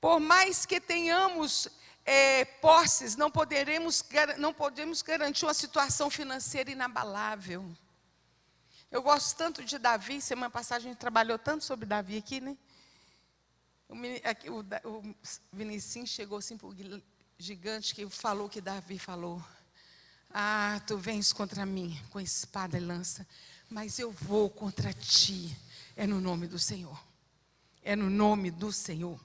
Por 0.05 0.21
mais 0.21 0.67
que 0.67 0.79
tenhamos 0.79 1.67
é, 2.05 2.45
posses, 2.45 3.17
não, 3.17 3.31
poderemos, 3.31 4.05
não 4.37 4.53
podemos 4.53 5.01
garantir 5.01 5.47
uma 5.47 5.55
situação 5.55 6.11
financeira 6.11 6.71
inabalável. 6.71 7.75
Eu 8.91 9.01
gosto 9.01 9.35
tanto 9.35 9.65
de 9.65 9.79
Davi, 9.79 10.21
semana 10.21 10.51
passada 10.51 10.81
a 10.81 10.83
gente 10.83 10.99
trabalhou 10.99 11.39
tanto 11.39 11.65
sobre 11.65 11.87
Davi 11.87 12.19
aqui, 12.19 12.39
né? 12.39 12.55
O, 13.89 13.95
o, 14.91 14.99
o 14.99 15.15
Vinicius 15.51 16.11
chegou 16.11 16.37
assim 16.37 16.59
para 16.59 16.67
o 16.67 17.03
gigante 17.39 17.95
que 17.95 18.07
falou 18.11 18.47
que 18.47 18.61
Davi 18.61 18.99
falou. 18.99 19.43
Ah, 20.29 20.83
tu 20.87 20.99
vens 20.99 21.33
contra 21.33 21.65
mim 21.65 21.99
com 22.11 22.21
espada 22.21 22.77
e 22.77 22.81
lança, 22.81 23.27
mas 23.71 23.99
eu 23.99 24.13
vou 24.13 24.51
contra 24.51 24.93
ti. 24.93 25.57
É 25.97 26.07
no 26.07 26.21
nome 26.21 26.47
do 26.47 26.59
Senhor. 26.59 27.03
É 27.83 27.97
no 27.97 28.11
nome 28.11 28.51
do 28.51 28.71
Senhor 28.71 29.19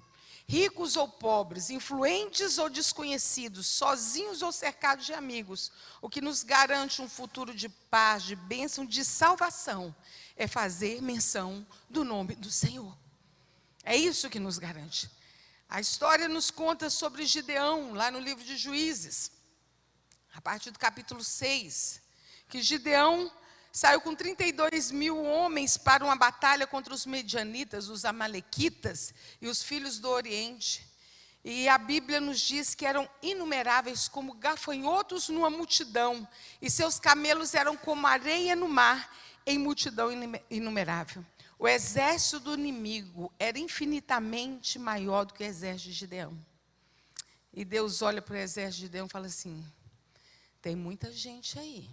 ricos 0.50 0.98
ou 0.98 1.08
pobres, 1.08 1.70
influentes 1.70 2.58
ou 2.58 2.72
desconhecidos, 2.72 3.68
sozinhos 3.68 4.42
ou 4.42 4.52
cercados 4.52 5.06
de 5.06 5.14
amigos, 5.14 5.72
o 6.02 6.10
que 6.10 6.22
nos 6.22 6.42
garante 6.42 7.04
um 7.04 7.08
futuro 7.08 7.54
de 7.54 7.70
paz, 7.70 8.24
de 8.24 8.36
bênção, 8.36 8.84
de 8.84 9.06
salvação, 9.06 9.96
é 10.36 10.48
fazer 10.48 11.04
menção 11.04 11.64
do 11.88 12.04
nome 12.04 12.34
do 12.34 12.50
Senhor. 12.50 12.98
É 13.84 13.96
isso 13.96 14.28
que 14.28 14.40
nos 14.40 14.58
garante. 14.58 15.08
A 15.70 15.80
história 15.80 16.28
nos 16.28 16.50
conta 16.50 16.90
sobre 16.90 17.28
Gideão, 17.28 17.94
lá 17.94 18.10
no 18.10 18.20
livro 18.20 18.44
de 18.44 18.58
Juízes, 18.58 19.32
a 20.34 20.42
partir 20.42 20.72
do 20.72 20.80
capítulo 20.80 21.24
6, 21.24 22.02
que 22.48 22.60
Gideão 22.60 23.32
saiu 23.72 24.02
com 24.02 24.16
32 24.16 24.92
mil 24.92 25.24
homens 25.24 25.78
para 25.78 26.04
uma 26.04 26.16
batalha 26.16 26.66
contra 26.66 26.94
os 26.94 27.06
medianitas, 27.06 27.88
os 27.88 28.06
amalequitas 28.06 29.14
e 29.42 29.48
os 29.48 29.62
filhos 29.62 30.00
do 30.00 30.10
Oriente. 30.10 30.88
E 31.44 31.70
a 31.70 31.78
Bíblia 31.78 32.20
nos 32.20 32.40
diz 32.40 32.76
que 32.76 32.86
eram 32.86 33.10
inumeráveis 33.22 34.08
como 34.08 34.34
gafanhotos 34.34 35.30
numa 35.30 35.50
multidão, 35.50 36.28
e 36.62 36.70
seus 36.70 37.00
camelos 37.00 37.54
eram 37.54 37.78
como 37.78 38.06
areia 38.06 38.56
no 38.56 38.68
mar, 38.68 39.16
em 39.46 39.58
multidão 39.58 40.10
inumerável. 40.50 41.26
O 41.58 41.68
exército 41.68 42.40
do 42.40 42.54
inimigo 42.54 43.34
era 43.40 43.58
infinitamente 43.58 44.78
maior 44.78 45.26
do 45.26 45.34
que 45.34 45.44
o 45.44 45.46
exército 45.46 45.90
de 45.90 45.96
Gideão. 45.96 46.38
E 47.54 47.66
Deus 47.66 48.02
olha 48.02 48.22
para 48.22 48.36
o 48.36 48.38
exército 48.38 48.76
de 48.76 48.82
Gideão 48.86 49.08
e 49.08 49.10
fala 49.10 49.28
assim: 49.28 49.66
tem 50.62 50.76
muita 50.76 51.12
gente 51.12 51.58
aí. 51.58 51.90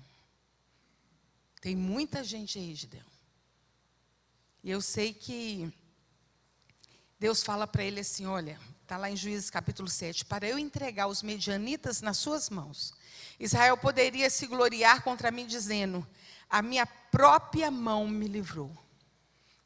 Tem 1.67 1.75
muita 1.75 2.23
gente 2.23 2.61
aí, 2.61 2.77
Gideão. 2.77 3.05
E 4.63 4.71
eu 4.71 4.81
sei 4.81 5.13
que 5.13 5.69
Deus 7.19 7.43
fala 7.43 7.67
para 7.67 7.83
ele 7.83 7.99
assim: 7.99 8.25
olha, 8.25 8.57
está 8.83 8.97
lá 8.97 9.11
em 9.11 9.17
Juízes 9.17 9.51
capítulo 9.51 9.89
7, 9.89 10.27
para 10.27 10.47
eu 10.47 10.61
entregar 10.61 11.09
os 11.09 11.25
medianitas 11.25 12.01
nas 12.01 12.19
suas 12.19 12.49
mãos. 12.49 12.95
Israel 13.41 13.77
poderia 13.77 14.31
se 14.31 14.47
gloriar 14.47 15.03
contra 15.03 15.33
mim, 15.33 15.45
dizendo: 15.45 16.07
a 16.49 16.63
minha 16.63 16.87
própria 16.87 17.69
mão 17.69 18.07
me 18.07 18.29
livrou. 18.29 18.71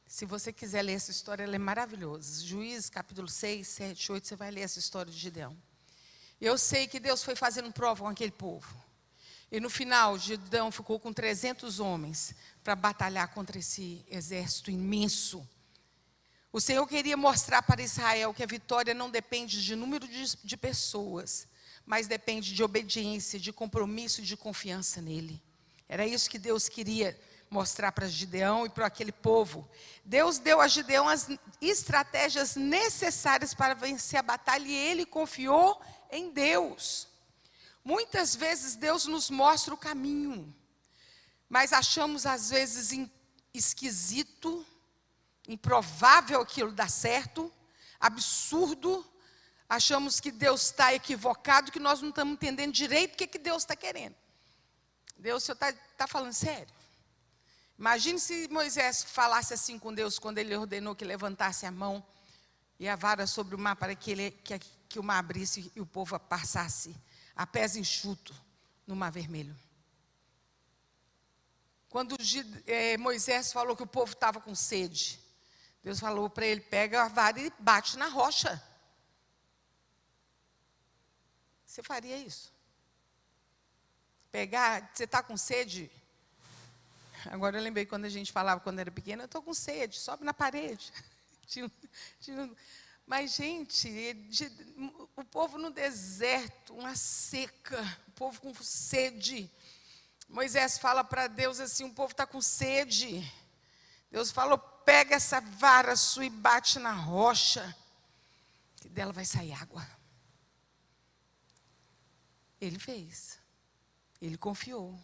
Se 0.07 0.25
você 0.25 0.55
quiser 0.55 0.81
ler 0.81 0.95
essa 0.95 1.11
história, 1.11 1.45
ela 1.45 1.57
é 1.57 1.59
maravilhosa. 1.59 2.43
Juízes 2.43 2.89
capítulo 2.89 3.29
6, 3.29 3.69
7, 3.69 4.13
8, 4.13 4.27
você 4.27 4.37
vai 4.37 4.51
ler 4.51 4.63
essa 4.63 4.79
história 4.79 5.13
de 5.13 5.19
Gideão. 5.19 5.55
Eu 6.41 6.57
sei 6.57 6.89
que 6.89 6.99
Deus 6.99 7.23
foi 7.23 7.37
fazendo 7.37 7.71
prova 7.71 8.05
com 8.05 8.09
aquele 8.09 8.33
povo. 8.33 8.90
E 9.51 9.59
no 9.59 9.69
final, 9.69 10.17
Gideão 10.17 10.71
ficou 10.71 11.01
com 11.01 11.13
300 11.13 11.81
homens 11.81 12.35
para 12.63 12.77
batalhar 12.77 13.29
contra 13.35 13.59
esse 13.59 14.05
exército 14.09 14.71
imenso. 14.71 15.47
O 16.53 16.61
Senhor 16.61 16.87
queria 16.87 17.17
mostrar 17.17 17.63
para 17.63 17.83
Israel 17.83 18.33
que 18.33 18.43
a 18.43 18.47
vitória 18.47 18.95
não 18.95 19.11
depende 19.11 19.63
de 19.65 19.75
número 19.75 20.07
de, 20.07 20.37
de 20.37 20.57
pessoas, 20.57 21.49
mas 21.85 22.07
depende 22.07 22.55
de 22.55 22.63
obediência, 22.63 23.41
de 23.41 23.53
compromisso 23.53 24.21
e 24.21 24.25
de 24.25 24.37
confiança 24.37 25.01
nele. 25.01 25.43
Era 25.89 26.07
isso 26.07 26.31
que 26.31 26.39
Deus 26.39 26.69
queria 26.69 27.19
mostrar 27.51 27.91
para 27.91 28.07
Gideão 28.07 28.65
e 28.65 28.69
para 28.71 28.87
aquele 28.87 29.11
povo. 29.11 29.69
Deus 30.05 30.39
deu 30.39 30.61
a 30.61 30.69
Gideão 30.69 31.09
as 31.09 31.29
estratégias 31.61 32.55
necessárias 32.55 33.53
para 33.53 33.75
vencer 33.75 34.21
a 34.21 34.23
batalha 34.23 34.65
e 34.65 34.73
ele 34.73 35.05
confiou 35.05 35.81
em 36.13 36.31
Deus. 36.31 37.10
Muitas 37.85 38.35
vezes 38.35 38.77
Deus 38.77 39.07
nos 39.07 39.31
mostra 39.31 39.73
o 39.73 39.79
caminho, 39.79 40.55
mas 41.49 41.73
achamos 41.73 42.27
às 42.27 42.51
vezes 42.51 42.91
esquisito, 43.53 44.65
improvável 45.49 46.41
aquilo 46.41 46.73
dar 46.73 46.91
certo, 46.91 47.53
absurdo. 47.99 49.05
Achamos 49.69 50.21
que 50.21 50.31
Deus 50.31 50.67
está 50.67 50.95
equivocado, 50.95 51.73
que 51.73 51.81
nós 51.81 52.01
não 52.01 52.11
estamos 52.11 52.35
entendendo 52.35 52.73
direito 52.73 53.15
o 53.15 53.17
que, 53.17 53.27
que 53.27 53.39
Deus 53.39 53.63
está 53.63 53.75
querendo. 53.75 54.15
Deus, 55.17 55.43
o 55.43 55.47
senhor 55.47 55.55
está 55.55 55.73
tá 55.97 56.07
falando 56.07 56.33
sério? 56.33 56.75
Imagine 57.79 58.21
se 58.21 58.47
Moisés 58.49 59.03
falasse 59.03 59.55
assim 59.55 59.79
com 59.79 59.93
Deus 59.95 60.19
quando 60.19 60.39
ele 60.39 60.55
ordenou 60.55 60.95
que 60.95 61.05
levantasse 61.05 61.65
a 61.65 61.71
mão 61.71 62.05
e 62.79 62.89
a 62.89 62.95
vara 62.95 63.27
sobre 63.27 63.55
o 63.55 63.59
mar 63.59 63.77
para 63.77 63.95
que, 63.95 64.11
ele, 64.11 64.31
que, 64.31 64.59
que 64.89 64.99
o 64.99 65.03
mar 65.03 65.19
abrisse 65.19 65.73
e 65.75 65.81
o 65.81 65.87
povo 65.87 66.19
passasse 66.19 66.95
a 67.41 67.47
pés 67.47 67.75
enxuto 67.75 68.35
no 68.87 68.95
mar 68.95 69.11
vermelho. 69.11 69.57
Quando 71.89 72.15
é, 72.67 72.99
Moisés 72.99 73.51
falou 73.51 73.75
que 73.75 73.83
o 73.83 73.87
povo 73.87 74.13
estava 74.13 74.43
com 74.43 74.55
sede, 74.55 75.19
Deus 75.83 75.99
falou 75.99 76.29
para 76.29 76.45
ele: 76.45 76.61
pega 76.61 77.03
a 77.03 77.09
vara 77.09 77.41
e 77.41 77.51
bate 77.59 77.97
na 77.97 78.09
rocha. 78.09 78.63
Você 81.65 81.83
faria 81.83 82.19
isso? 82.19 82.53
Pegar, 84.31 84.91
você 84.93 85.05
está 85.05 85.23
com 85.23 85.35
sede? 85.35 85.91
Agora 87.25 87.57
eu 87.57 87.63
lembrei 87.63 87.87
quando 87.87 88.05
a 88.05 88.11
gente 88.11 88.31
falava 88.31 88.61
quando 88.61 88.81
era 88.81 88.91
pequena, 88.91 89.23
eu 89.23 89.27
estou 89.27 89.41
com 89.41 89.55
sede, 89.55 89.99
sobe 89.99 90.25
na 90.25 90.35
parede. 90.35 90.93
Mas, 93.11 93.35
gente, 93.35 94.15
de, 94.29 94.47
o 95.17 95.25
povo 95.25 95.59
no 95.59 95.69
deserto, 95.73 96.73
uma 96.73 96.95
seca, 96.95 97.83
o 98.07 98.13
povo 98.13 98.41
com 98.41 98.55
sede. 98.63 99.51
Moisés 100.29 100.79
fala 100.79 101.03
para 101.03 101.27
Deus 101.27 101.59
assim: 101.59 101.83
o 101.83 101.93
povo 101.93 102.13
está 102.13 102.25
com 102.25 102.41
sede. 102.41 103.29
Deus 104.13 104.31
falou: 104.31 104.57
pega 104.59 105.17
essa 105.17 105.41
vara 105.41 105.97
sua 105.97 106.27
e 106.27 106.31
bate 106.31 106.79
na 106.79 106.93
rocha, 106.93 107.77
que 108.77 108.89
dela 108.89 109.13
vai 109.13 109.25
sair 109.25 109.55
água. 109.55 109.85
Ele 112.61 112.79
fez, 112.79 113.41
ele 114.23 114.39
confiou. 114.39 114.97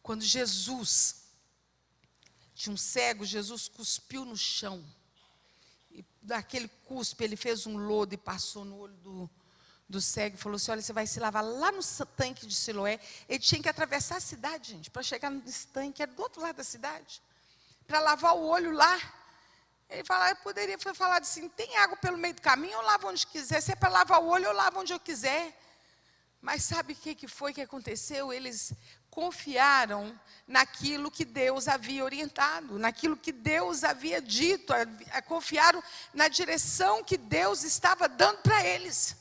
Quando 0.00 0.22
Jesus 0.22 1.24
tinha 2.54 2.72
um 2.72 2.76
cego, 2.76 3.24
Jesus 3.24 3.66
cuspiu 3.66 4.24
no 4.24 4.36
chão. 4.36 4.88
E 5.96 6.04
daquele 6.22 6.68
cuspe, 6.84 7.24
ele 7.24 7.36
fez 7.36 7.66
um 7.66 7.76
lodo 7.76 8.14
e 8.14 8.18
passou 8.18 8.64
no 8.64 8.78
olho 8.78 8.96
do, 8.98 9.30
do 9.88 10.00
cego 10.00 10.36
e 10.36 10.38
falou 10.38 10.56
assim: 10.56 10.70
Olha, 10.70 10.82
você 10.82 10.92
vai 10.92 11.06
se 11.06 11.18
lavar 11.18 11.44
lá 11.44 11.72
no 11.72 11.82
tanque 12.16 12.46
de 12.46 12.54
Siloé. 12.54 13.00
Ele 13.28 13.38
tinha 13.38 13.62
que 13.62 13.68
atravessar 13.68 14.16
a 14.16 14.20
cidade, 14.20 14.72
gente, 14.72 14.90
para 14.90 15.02
chegar 15.02 15.30
nesse 15.30 15.66
tanque, 15.68 16.02
era 16.02 16.12
do 16.12 16.22
outro 16.22 16.40
lado 16.40 16.56
da 16.56 16.64
cidade 16.64 17.22
para 17.86 18.00
lavar 18.00 18.34
o 18.34 18.46
olho 18.46 18.72
lá. 18.72 19.00
Ele 19.88 20.04
fala, 20.04 20.30
eu 20.30 20.36
poderia 20.36 20.76
falar 20.78 21.22
assim, 21.22 21.48
tem 21.50 21.76
água 21.76 21.96
pelo 21.96 22.18
meio 22.18 22.34
do 22.34 22.42
caminho, 22.42 22.72
eu 22.72 22.82
lavo 22.82 23.08
onde 23.08 23.26
quiser. 23.26 23.60
Se 23.60 23.72
é 23.72 23.76
para 23.76 23.88
lavar 23.88 24.20
o 24.20 24.26
olho, 24.26 24.46
eu 24.46 24.52
lavo 24.52 24.80
onde 24.80 24.92
eu 24.92 24.98
quiser. 24.98 25.56
Mas 26.40 26.64
sabe 26.64 26.92
o 26.92 26.96
que, 26.96 27.14
que 27.14 27.26
foi 27.26 27.52
que 27.52 27.60
aconteceu? 27.60 28.32
Eles 28.32 28.72
confiaram 29.10 30.18
naquilo 30.46 31.10
que 31.10 31.24
Deus 31.24 31.68
havia 31.68 32.04
orientado, 32.04 32.78
naquilo 32.78 33.16
que 33.16 33.32
Deus 33.32 33.82
havia 33.82 34.20
dito, 34.20 34.72
confiaram 35.24 35.82
na 36.12 36.28
direção 36.28 37.02
que 37.02 37.16
Deus 37.16 37.64
estava 37.64 38.08
dando 38.08 38.38
para 38.42 38.64
eles. 38.64 39.16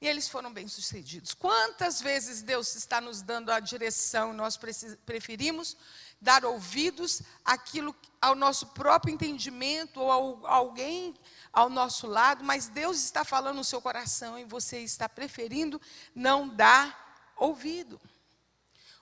E 0.00 0.06
eles 0.06 0.28
foram 0.28 0.52
bem-sucedidos. 0.52 1.32
Quantas 1.34 2.00
vezes 2.00 2.42
Deus 2.42 2.74
está 2.74 3.00
nos 3.00 3.22
dando 3.22 3.50
a 3.50 3.58
direção 3.58 4.32
nós 4.32 4.58
preferimos 5.06 5.76
dar 6.20 6.44
ouvidos 6.44 7.22
àquilo, 7.44 7.94
ao 8.20 8.34
nosso 8.34 8.66
próprio 8.68 9.12
entendimento 9.12 10.00
ou 10.00 10.46
a 10.46 10.54
alguém 10.54 11.14
ao 11.54 11.70
nosso 11.70 12.06
lado, 12.08 12.42
mas 12.42 12.66
Deus 12.66 13.02
está 13.02 13.24
falando 13.24 13.56
no 13.56 13.64
seu 13.64 13.80
coração 13.80 14.36
e 14.36 14.44
você 14.44 14.80
está 14.80 15.08
preferindo 15.08 15.80
não 16.14 16.48
dar 16.48 17.32
ouvido. 17.36 18.00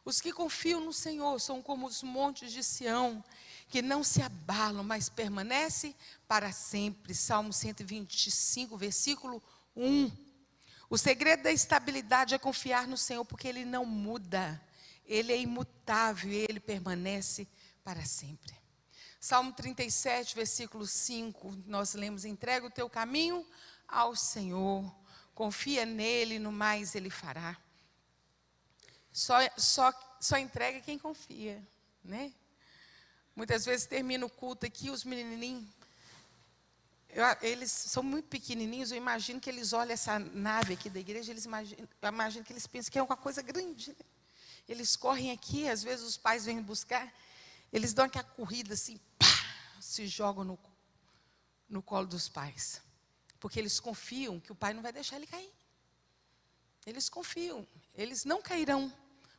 Os 0.04 0.20
que 0.20 0.32
confiam 0.32 0.80
no 0.80 0.92
Senhor 0.92 1.40
são 1.40 1.62
como 1.62 1.86
os 1.86 2.02
montes 2.02 2.52
de 2.52 2.62
Sião, 2.62 3.24
que 3.68 3.80
não 3.80 4.04
se 4.04 4.20
abalam, 4.20 4.84
mas 4.84 5.08
permanecem 5.08 5.96
para 6.28 6.52
sempre. 6.52 7.14
Salmo 7.14 7.52
125, 7.52 8.76
versículo 8.76 9.42
1. 9.74 10.10
O 10.90 10.98
segredo 10.98 11.44
da 11.44 11.52
estabilidade 11.52 12.34
é 12.34 12.38
confiar 12.38 12.86
no 12.86 12.98
Senhor, 12.98 13.24
porque 13.24 13.48
Ele 13.48 13.64
não 13.64 13.86
muda. 13.86 14.60
Ele 15.06 15.32
é 15.32 15.40
imutável 15.40 16.30
e 16.30 16.36
ele 16.48 16.60
permanece 16.60 17.48
para 17.82 18.04
sempre. 18.04 18.61
Salmo 19.24 19.52
37, 19.52 20.34
versículo 20.34 20.84
5, 20.84 21.62
nós 21.64 21.94
lemos: 21.94 22.24
entrega 22.24 22.66
o 22.66 22.70
teu 22.70 22.90
caminho 22.90 23.46
ao 23.86 24.16
Senhor, 24.16 24.92
confia 25.32 25.86
nele, 25.86 26.40
no 26.40 26.50
mais 26.50 26.96
ele 26.96 27.08
fará. 27.08 27.56
Só, 29.12 29.36
só, 29.56 29.92
só 30.20 30.36
entrega 30.38 30.80
quem 30.80 30.98
confia, 30.98 31.62
né? 32.02 32.32
Muitas 33.36 33.64
vezes 33.64 33.86
termina 33.86 34.26
o 34.26 34.28
culto 34.28 34.66
aqui, 34.66 34.90
os 34.90 35.04
menininhos, 35.04 35.68
eu, 37.08 37.24
eles 37.42 37.70
são 37.70 38.02
muito 38.02 38.26
pequenininhos, 38.26 38.90
eu 38.90 38.96
imagino 38.96 39.38
que 39.38 39.48
eles 39.48 39.72
olham 39.72 39.92
essa 39.92 40.18
nave 40.18 40.74
aqui 40.74 40.90
da 40.90 40.98
igreja, 40.98 41.30
eles 41.30 41.44
imaginam, 41.44 41.88
eu 42.02 42.08
imagino 42.08 42.44
que 42.44 42.52
eles 42.52 42.66
pensam 42.66 42.90
que 42.90 42.98
é 42.98 43.02
uma 43.02 43.16
coisa 43.16 43.40
grande. 43.40 43.90
Né? 43.90 44.04
Eles 44.68 44.96
correm 44.96 45.30
aqui, 45.30 45.68
às 45.68 45.84
vezes 45.84 46.04
os 46.04 46.16
pais 46.16 46.44
vêm 46.44 46.60
buscar, 46.60 47.08
eles 47.72 47.94
dão 47.94 48.04
aquela 48.04 48.24
corrida 48.24 48.74
assim, 48.74 49.00
pá, 49.18 49.26
se 49.80 50.06
jogam 50.06 50.44
no, 50.44 50.58
no 51.68 51.82
colo 51.82 52.06
dos 52.06 52.28
pais. 52.28 52.82
Porque 53.40 53.58
eles 53.58 53.80
confiam 53.80 54.38
que 54.38 54.52
o 54.52 54.54
pai 54.54 54.74
não 54.74 54.82
vai 54.82 54.92
deixar 54.92 55.16
ele 55.16 55.26
cair. 55.26 55.52
Eles 56.84 57.08
confiam, 57.08 57.66
eles 57.94 58.24
não 58.24 58.42
cairão, 58.42 58.92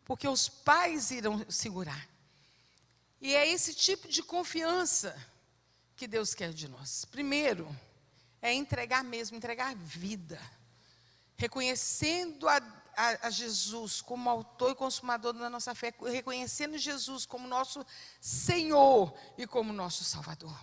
porque 0.06 0.28
os 0.28 0.50
pais 0.50 1.12
irão 1.12 1.46
segurar. 1.50 2.10
E 3.22 3.36
é 3.36 3.48
esse 3.48 3.74
tipo 3.74 4.08
de 4.08 4.24
confiança 4.24 5.16
que 5.96 6.08
Deus 6.08 6.34
quer 6.34 6.54
de 6.54 6.68
nós. 6.68 7.06
Primeiro, 7.06 7.74
é 8.42 8.54
entregar 8.54 9.04
mesmo, 9.04 9.38
entregar 9.38 9.76
vida, 9.76 10.42
reconhecendo 11.38 12.50
a 12.50 12.83
a, 12.96 13.28
a, 13.28 13.30
Jesus 13.30 14.02
como 14.02 14.30
autor 14.30 14.72
e 14.72 14.76
consumador 14.76 15.34
da 15.34 15.50
nossa 15.50 15.74
fé, 15.76 15.94
reconhecendo 16.02 16.78
Jesus 16.78 17.26
como 17.26 17.48
nosso 17.48 17.86
Senhor 18.20 19.14
e 19.38 19.46
como 19.48 19.74
nosso 19.74 20.04
Salvador. 20.04 20.56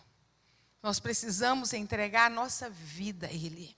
Nós 0.82 0.98
precisamos 0.98 1.72
entregar 1.72 2.26
a 2.26 2.34
nossa 2.34 2.70
vida 2.70 3.26
a 3.26 3.32
Ele. 3.32 3.76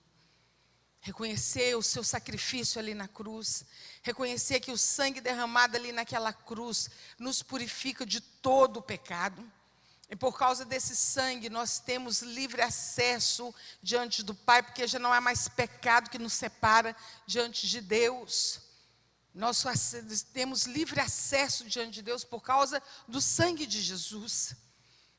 Reconhecer 1.01 1.77
o 1.77 1.83
seu 1.83 2.05
sacrifício 2.05 2.79
ali 2.79 2.95
na 2.95 3.09
cruz, 3.09 3.65
reconhecer 4.03 4.61
que 4.61 4.71
o 4.71 4.79
sangue 4.79 5.21
derramado 5.21 5.77
ali 5.77 5.91
naquela 5.91 6.33
cruz 6.33 6.89
nos 7.19 7.43
purifica 7.43 8.07
de 8.07 8.21
todo 8.21 8.77
o 8.77 8.83
pecado. 8.83 9.45
E 10.13 10.15
por 10.15 10.37
causa 10.37 10.63
desse 10.63 10.95
sangue, 10.95 11.49
nós 11.49 11.79
temos 11.79 12.21
livre 12.21 12.61
acesso 12.61 13.55
diante 13.83 14.23
do 14.23 14.35
Pai, 14.35 14.63
porque 14.63 14.87
já 14.87 14.99
não 14.99 15.11
há 15.11 15.23
mais 15.23 15.49
pecado 15.49 16.11
que 16.11 16.19
nos 16.19 16.35
separa 16.35 16.95
diante 17.27 17.67
de 17.67 17.81
Deus. 17.81 18.61
Nós 19.35 19.65
temos 20.35 20.65
livre 20.65 21.01
acesso 21.01 21.65
diante 21.65 21.95
de 21.95 22.03
Deus 22.03 22.25
por 22.25 22.43
causa 22.43 22.83
do 23.09 23.23
sangue 23.23 23.65
de 23.65 23.81
Jesus. 23.81 24.55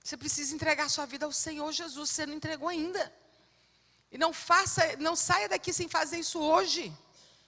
Você 0.04 0.16
precisa 0.16 0.54
entregar 0.54 0.88
sua 0.90 1.08
vida 1.08 1.26
ao 1.26 1.32
Senhor 1.32 1.72
Jesus, 1.72 2.12
você 2.12 2.28
não 2.28 2.36
entregou 2.36 2.70
ainda. 2.70 3.12
E 4.12 4.18
não 4.20 4.32
faça, 4.32 4.96
não 4.98 5.16
saia 5.16 5.50
daqui 5.50 5.74
sem 5.74 5.90
fazer 5.90 6.20
isso 6.20 6.40
hoje. 6.40 6.96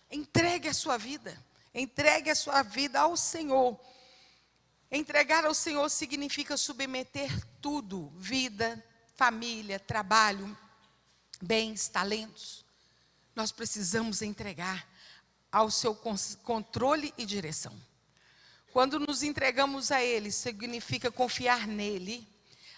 Entregue 0.09 0.67
a 0.67 0.73
sua 0.73 0.97
vida. 0.97 1.39
Entregue 1.75 2.31
a 2.31 2.35
sua 2.35 2.63
vida 2.63 3.01
ao 3.01 3.15
Senhor. 3.15 3.79
Entregar 4.95 5.43
ao 5.43 5.53
Senhor 5.53 5.89
significa 5.89 6.55
submeter 6.55 7.29
tudo: 7.61 8.13
vida, 8.15 8.81
família, 9.13 9.77
trabalho, 9.77 10.57
bens, 11.41 11.89
talentos. 11.89 12.63
Nós 13.35 13.51
precisamos 13.51 14.21
entregar 14.21 14.87
ao 15.51 15.69
seu 15.69 15.93
controle 16.43 17.13
e 17.17 17.25
direção. 17.25 17.75
Quando 18.71 18.97
nos 18.97 19.21
entregamos 19.21 19.91
a 19.91 20.01
Ele, 20.01 20.31
significa 20.31 21.11
confiar 21.11 21.67
nele 21.67 22.25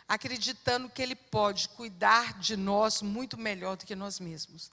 acreditando 0.07 0.89
que 0.89 1.03
Ele 1.03 1.15
pode 1.15 1.69
cuidar 1.69 2.39
de 2.39 2.57
nós 2.57 2.99
muito 3.03 3.37
melhor 3.37 3.77
do 3.77 3.85
que 3.85 3.95
nós 3.95 4.19
mesmos. 4.19 4.71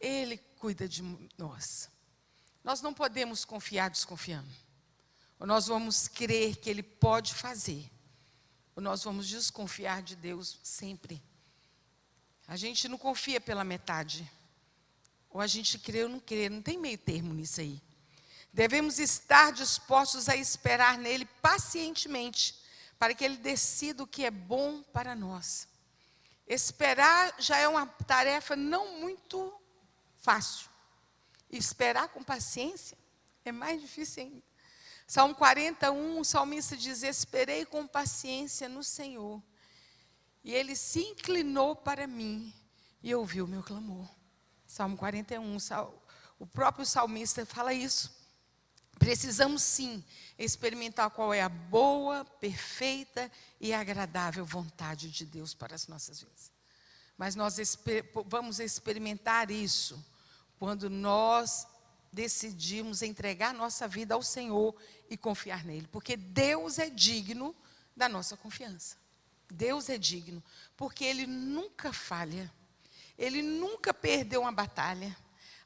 Ele 0.00 0.36
cuida 0.58 0.88
de 0.88 1.00
nós. 1.36 1.88
Nós 2.64 2.82
não 2.82 2.92
podemos 2.92 3.44
confiar 3.44 3.88
desconfiando. 3.88 4.67
Ou 5.38 5.46
nós 5.46 5.66
vamos 5.66 6.08
crer 6.08 6.56
que 6.56 6.68
Ele 6.68 6.82
pode 6.82 7.34
fazer. 7.34 7.90
Ou 8.74 8.82
nós 8.82 9.04
vamos 9.04 9.28
desconfiar 9.28 10.02
de 10.02 10.16
Deus 10.16 10.58
sempre. 10.62 11.22
A 12.46 12.56
gente 12.56 12.88
não 12.88 12.98
confia 12.98 13.40
pela 13.40 13.64
metade. 13.64 14.28
Ou 15.30 15.40
a 15.40 15.46
gente 15.46 15.78
crê 15.78 16.04
ou 16.04 16.08
não 16.08 16.20
crê. 16.20 16.48
Não 16.48 16.62
tem 16.62 16.78
meio 16.78 16.98
termo 16.98 17.32
nisso 17.34 17.60
aí. 17.60 17.80
Devemos 18.52 18.98
estar 18.98 19.52
dispostos 19.52 20.28
a 20.28 20.36
esperar 20.36 20.98
nele 20.98 21.26
pacientemente 21.42 22.58
para 22.98 23.14
que 23.14 23.24
Ele 23.24 23.36
decida 23.36 24.02
o 24.02 24.06
que 24.06 24.24
é 24.24 24.30
bom 24.30 24.82
para 24.82 25.14
nós. 25.14 25.68
Esperar 26.46 27.34
já 27.38 27.58
é 27.58 27.68
uma 27.68 27.86
tarefa 27.86 28.56
não 28.56 28.98
muito 28.98 29.52
fácil. 30.16 30.68
Esperar 31.50 32.08
com 32.08 32.22
paciência 32.22 32.96
é 33.44 33.52
mais 33.52 33.80
difícil 33.80 34.22
ainda. 34.24 34.42
Salmo 35.10 35.34
41, 35.34 36.20
o 36.20 36.24
salmista 36.24 36.76
diz: 36.76 37.02
Esperei 37.02 37.64
com 37.64 37.86
paciência 37.86 38.68
no 38.68 38.84
Senhor, 38.84 39.42
e 40.44 40.52
Ele 40.54 40.76
se 40.76 41.00
inclinou 41.00 41.74
para 41.74 42.06
mim 42.06 42.52
e 43.02 43.14
ouviu 43.14 43.46
o 43.46 43.48
meu 43.48 43.62
clamor. 43.62 44.06
Salmo 44.66 44.98
41, 44.98 45.56
o 46.38 46.46
próprio 46.46 46.84
salmista 46.84 47.46
fala 47.46 47.72
isso. 47.72 48.18
Precisamos 48.98 49.62
sim 49.62 50.04
experimentar 50.38 51.08
qual 51.08 51.32
é 51.32 51.40
a 51.40 51.48
boa, 51.48 52.22
perfeita 52.22 53.32
e 53.58 53.72
agradável 53.72 54.44
vontade 54.44 55.10
de 55.10 55.24
Deus 55.24 55.54
para 55.54 55.74
as 55.74 55.88
nossas 55.88 56.20
vidas. 56.20 56.52
Mas 57.16 57.34
nós 57.34 57.56
vamos 58.26 58.60
experimentar 58.60 59.50
isso 59.50 60.04
quando 60.58 60.90
nós 60.90 61.66
decidimos 62.12 63.02
entregar 63.02 63.52
nossa 63.52 63.86
vida 63.86 64.14
ao 64.14 64.22
Senhor 64.22 64.74
e 65.10 65.16
confiar 65.16 65.64
nele, 65.64 65.88
porque 65.90 66.16
Deus 66.16 66.78
é 66.78 66.88
digno 66.88 67.54
da 67.96 68.08
nossa 68.08 68.36
confiança. 68.36 68.96
Deus 69.50 69.88
é 69.88 69.96
digno, 69.96 70.42
porque 70.76 71.04
ele 71.04 71.26
nunca 71.26 71.92
falha. 71.92 72.52
Ele 73.16 73.42
nunca 73.42 73.92
perdeu 73.92 74.42
uma 74.42 74.52
batalha. 74.52 75.16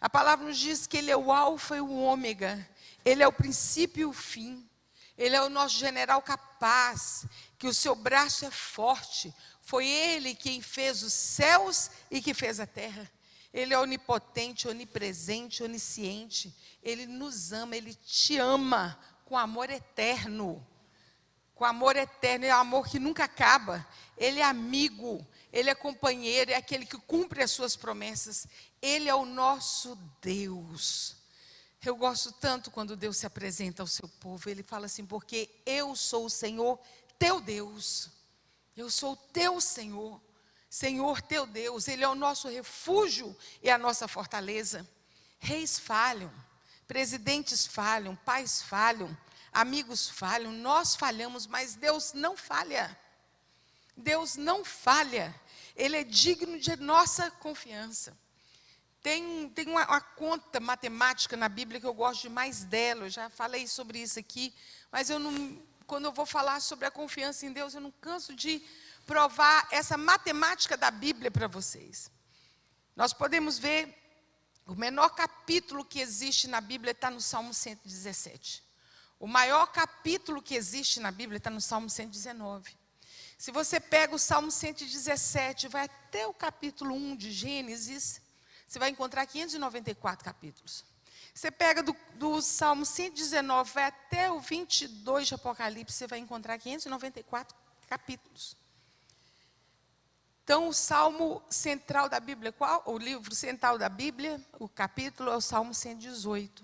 A 0.00 0.09
palavra 0.09 0.46
nos 0.46 0.59
diz 0.59 0.87
que 0.87 0.96
ele 0.96 1.11
é 1.11 1.16
o 1.16 1.31
alfa 1.31 1.76
e 1.76 1.81
o 1.81 1.92
ômega, 1.92 2.68
ele 3.05 3.22
é 3.22 3.28
o 3.28 3.33
princípio 3.33 4.02
e 4.02 4.05
o 4.05 4.12
fim. 4.12 4.68
Ele 5.16 5.37
é 5.37 5.42
o 5.42 5.50
nosso 5.50 5.78
general 5.78 6.22
capaz, 6.22 7.26
que 7.59 7.66
o 7.68 7.74
seu 7.74 7.94
braço 7.94 8.44
é 8.44 8.50
forte. 8.50 9.33
Foi 9.61 9.87
ele 9.87 10.35
quem 10.35 10.61
fez 10.62 11.02
os 11.02 11.12
céus 11.12 11.90
e 12.11 12.20
que 12.20 12.35
fez 12.35 12.59
a 12.59 12.66
terra. 12.66 13.11
Ele 13.53 13.75
é 13.75 13.79
onipotente, 13.79 14.67
onipresente, 14.67 15.62
onisciente. 15.62 16.55
Ele 16.83 17.07
nos 17.07 17.53
ama, 17.53 17.77
ele 17.77 17.95
te 17.95 18.38
ama 18.38 18.99
com 19.25 19.37
amor 19.37 19.71
eterno. 19.71 20.67
Com 21.55 21.65
amor 21.65 21.97
eterno, 21.97 22.45
é 22.47 22.51
amor 22.51 22.88
que 22.88 22.99
nunca 22.99 23.25
acaba. 23.25 23.87
Ele 24.17 24.41
é 24.41 24.45
amigo, 24.45 25.27
ele 25.53 25.69
é 25.69 25.75
companheiro, 25.75 26.51
é 26.51 26.55
aquele 26.55 26.87
que 26.87 26.99
cumpre 26.99 27.43
as 27.43 27.51
suas 27.51 27.77
promessas. 27.77 28.47
Ele 28.81 29.09
é 29.09 29.15
o 29.15 29.27
nosso 29.27 29.97
Deus. 30.21 31.17
Eu 31.85 31.97
gosto 31.97 32.33
tanto 32.33 32.71
quando 32.71 32.97
Deus 32.97 33.17
se 33.17 33.27
apresenta 33.27 33.83
ao 33.83 33.87
seu 33.87 34.09
povo. 34.09 34.49
Ele 34.49 34.62
fala 34.62 34.87
assim: 34.87 35.05
porque 35.05 35.51
eu 35.67 35.95
sou 35.97 36.27
o 36.27 36.31
Senhor 36.31 36.79
teu 37.19 37.41
Deus. 37.41 38.11
Eu 38.77 38.91
sou 38.91 39.12
o 39.12 39.17
teu 39.17 39.61
Senhor. 39.61 40.21
Senhor 40.72 41.20
teu 41.20 41.44
Deus. 41.44 41.87
Ele 41.87 42.02
é 42.02 42.08
o 42.08 42.14
nosso 42.14 42.48
refúgio 42.48 43.37
e 43.62 43.68
a 43.68 43.76
nossa 43.76 44.08
fortaleza. 44.08 44.88
Reis 45.38 45.78
falham, 45.78 46.32
presidentes 46.88 47.66
falham, 47.66 48.16
pais 48.16 48.62
falham, 48.62 49.14
amigos 49.52 50.08
falham, 50.08 50.50
nós 50.50 50.96
falhamos, 50.96 51.46
mas 51.46 51.74
Deus 51.74 52.14
não 52.14 52.38
falha. 52.38 52.98
Deus 53.94 54.37
não 54.37 54.64
falha. 54.64 55.38
Ele 55.76 55.98
é 55.98 56.04
digno 56.04 56.58
de 56.58 56.74
nossa 56.76 57.30
confiança. 57.30 58.16
Tem, 59.02 59.50
tem 59.50 59.68
uma, 59.68 59.85
uma, 59.85 60.00
conta 60.00 60.58
matemática 60.58 61.37
na 61.37 61.50
Bíblia 61.50 61.80
que 61.82 61.87
eu 61.87 61.92
gosto 61.92 62.22
demais 62.22 62.64
dela, 62.64 63.04
eu 63.04 63.11
já 63.11 63.28
falei 63.28 63.66
sobre 63.66 63.98
isso 63.98 64.18
aqui, 64.18 64.54
mas 64.90 65.11
eu 65.11 65.18
não, 65.18 65.62
quando 65.87 66.06
eu 66.06 66.12
vou 66.12 66.24
falar 66.24 66.61
sobre 66.61 66.87
a 66.87 66.90
confiança 66.90 67.44
em 67.44 67.52
Deus, 67.52 67.74
eu 67.74 67.80
não 67.82 67.90
canso 68.00 68.35
de 68.35 68.64
provar 69.07 69.67
essa 69.71 69.97
matemática 69.97 70.77
da 70.77 70.91
Bíblia 70.91 71.31
para 71.31 71.47
vocês. 71.47 72.11
Nós 72.95 73.12
podemos 73.12 73.59
ver, 73.59 73.97
o 74.67 74.75
menor 74.75 75.11
capítulo 75.11 75.85
que 75.85 76.01
existe 76.01 76.47
na 76.47 76.61
Bíblia 76.61 76.93
está 76.93 77.11
no 77.11 77.21
Salmo 77.21 77.53
117. 77.53 78.62
O 79.19 79.27
maior 79.27 79.67
capítulo 79.67 80.43
que 80.43 80.55
existe 80.55 81.01
na 81.01 81.11
Bíblia 81.11 81.38
está 81.38 81.51
no 81.51 81.61
Salmo 81.61 81.88
119. 81.88 82.77
Se 83.38 83.51
você 83.51 83.81
pega 83.81 84.15
o 84.15 84.19
Salmo 84.19 84.51
117, 84.51 85.69
vai 85.69 85.85
até 85.85 86.27
o 86.27 86.35
capítulo 86.35 86.95
1 86.95 87.17
de 87.17 87.33
Gênesis, 87.33 88.21
você 88.67 88.79
vai 88.79 88.91
encontrar 88.91 89.27
594 89.27 90.25
capítulos. 90.25 90.85
Você 91.35 91.51
pega 91.51 91.83
do, 91.83 91.97
do 92.15 92.41
Salmo 92.43 92.85
119, 92.85 93.73
vai 93.73 93.85
até 93.85 94.31
o 94.31 94.38
22 94.38 95.29
de 95.29 95.35
Apocalipse, 95.35 95.97
você 95.97 96.07
vai 96.07 96.19
encontrar 96.19 96.59
594 96.59 97.57
capítulos. 97.88 98.57
Então, 100.53 100.69
o 100.69 100.73
salmo 100.75 101.43
central 101.49 102.11
da 102.11 102.21
Bíblia, 102.21 102.53
qual? 102.53 102.83
O 102.85 102.99
livro 102.99 103.35
central 103.35 103.79
da 103.79 103.88
Bíblia, 103.88 104.38
o 104.59 104.69
capítulo 104.69 105.31
é 105.31 105.35
o 105.35 105.41
Salmo 105.41 105.73
118. 105.73 106.62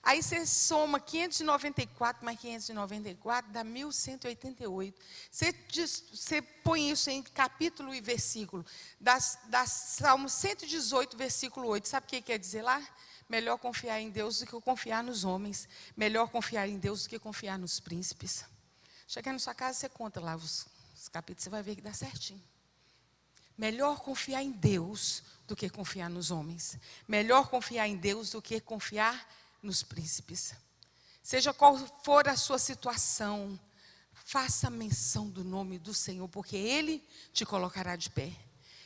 Aí 0.00 0.22
você 0.22 0.46
soma 0.46 1.00
594 1.00 2.24
mais 2.24 2.38
594, 2.38 3.50
dá 3.50 3.64
1188. 3.64 5.02
Você, 5.28 5.52
você 6.12 6.40
põe 6.40 6.88
isso 6.88 7.10
em 7.10 7.20
capítulo 7.20 7.92
e 7.92 8.00
versículo. 8.00 8.64
Das 9.00 9.40
Salmo 9.72 10.28
118, 10.28 11.16
versículo 11.16 11.66
8. 11.66 11.88
Sabe 11.88 12.06
o 12.06 12.08
que 12.08 12.22
quer 12.22 12.38
dizer 12.38 12.62
lá? 12.62 12.80
Melhor 13.28 13.58
confiar 13.58 14.00
em 14.00 14.08
Deus 14.08 14.38
do 14.38 14.46
que 14.46 14.60
confiar 14.60 15.02
nos 15.02 15.24
homens. 15.24 15.68
Melhor 15.96 16.28
confiar 16.28 16.68
em 16.68 16.78
Deus 16.78 17.02
do 17.02 17.08
que 17.08 17.18
confiar 17.18 17.58
nos 17.58 17.80
príncipes. 17.80 18.44
Chegar 19.08 19.32
na 19.32 19.40
sua 19.40 19.52
casa, 19.52 19.80
você 19.80 19.88
conta 19.88 20.20
lá 20.20 20.36
os, 20.36 20.68
os 20.94 21.08
capítulos, 21.08 21.42
você 21.42 21.50
vai 21.50 21.64
ver 21.64 21.74
que 21.74 21.82
dá 21.82 21.92
certinho. 21.92 22.40
Melhor 23.56 24.00
confiar 24.00 24.42
em 24.42 24.50
Deus 24.50 25.22
do 25.46 25.56
que 25.56 25.70
confiar 25.70 26.10
nos 26.10 26.30
homens. 26.30 26.78
Melhor 27.06 27.48
confiar 27.48 27.88
em 27.88 27.96
Deus 27.96 28.30
do 28.30 28.42
que 28.42 28.60
confiar 28.60 29.28
nos 29.62 29.82
príncipes. 29.82 30.54
Seja 31.22 31.52
qual 31.52 31.78
for 32.04 32.28
a 32.28 32.36
sua 32.36 32.58
situação, 32.58 33.58
faça 34.12 34.70
menção 34.70 35.28
do 35.28 35.42
nome 35.42 35.78
do 35.78 35.94
Senhor, 35.94 36.28
porque 36.28 36.56
Ele 36.56 37.02
te 37.32 37.44
colocará 37.44 37.96
de 37.96 38.10
pé. 38.10 38.32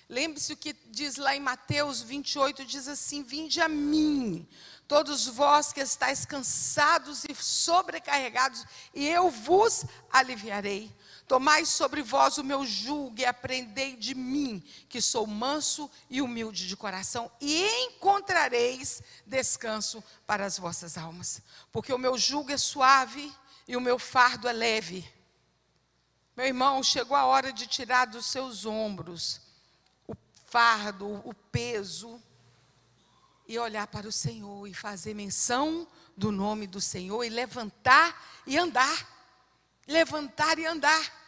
Lembre-se 0.08 0.52
o 0.52 0.56
que 0.56 0.74
diz 0.86 1.16
lá 1.16 1.36
em 1.36 1.40
Mateus 1.40 2.02
28, 2.02 2.64
diz 2.64 2.88
assim: 2.88 3.22
Vinde 3.22 3.60
a 3.60 3.68
mim, 3.68 4.48
todos 4.88 5.26
vós 5.26 5.72
que 5.72 5.80
estáis 5.80 6.24
cansados 6.24 7.24
e 7.24 7.34
sobrecarregados, 7.34 8.64
e 8.92 9.06
eu 9.06 9.30
vos 9.30 9.84
aliviarei. 10.10 10.92
Tomai 11.30 11.64
sobre 11.64 12.02
vós 12.02 12.38
o 12.38 12.42
meu 12.42 12.66
jugo 12.66 13.20
e 13.20 13.24
aprendei 13.24 13.94
de 13.94 14.16
mim, 14.16 14.60
que 14.88 15.00
sou 15.00 15.28
manso 15.28 15.88
e 16.10 16.20
humilde 16.20 16.66
de 16.66 16.76
coração, 16.76 17.30
e 17.40 17.68
encontrareis 17.84 19.00
descanso 19.24 20.02
para 20.26 20.44
as 20.44 20.58
vossas 20.58 20.98
almas. 20.98 21.40
Porque 21.70 21.92
o 21.92 21.98
meu 21.98 22.18
jugo 22.18 22.50
é 22.50 22.56
suave 22.56 23.32
e 23.68 23.76
o 23.76 23.80
meu 23.80 23.96
fardo 23.96 24.48
é 24.48 24.52
leve. 24.52 25.08
Meu 26.36 26.46
irmão, 26.46 26.82
chegou 26.82 27.16
a 27.16 27.26
hora 27.26 27.52
de 27.52 27.68
tirar 27.68 28.06
dos 28.06 28.26
seus 28.26 28.66
ombros 28.66 29.40
o 30.08 30.16
fardo, 30.46 31.22
o 31.24 31.32
peso, 31.32 32.20
e 33.46 33.56
olhar 33.56 33.86
para 33.86 34.08
o 34.08 34.12
Senhor 34.12 34.66
e 34.66 34.74
fazer 34.74 35.14
menção 35.14 35.86
do 36.16 36.32
nome 36.32 36.66
do 36.66 36.80
Senhor 36.80 37.22
e 37.22 37.28
levantar 37.28 38.42
e 38.44 38.58
andar. 38.58 39.20
Levantar 39.86 40.58
e 40.58 40.66
andar. 40.66 41.19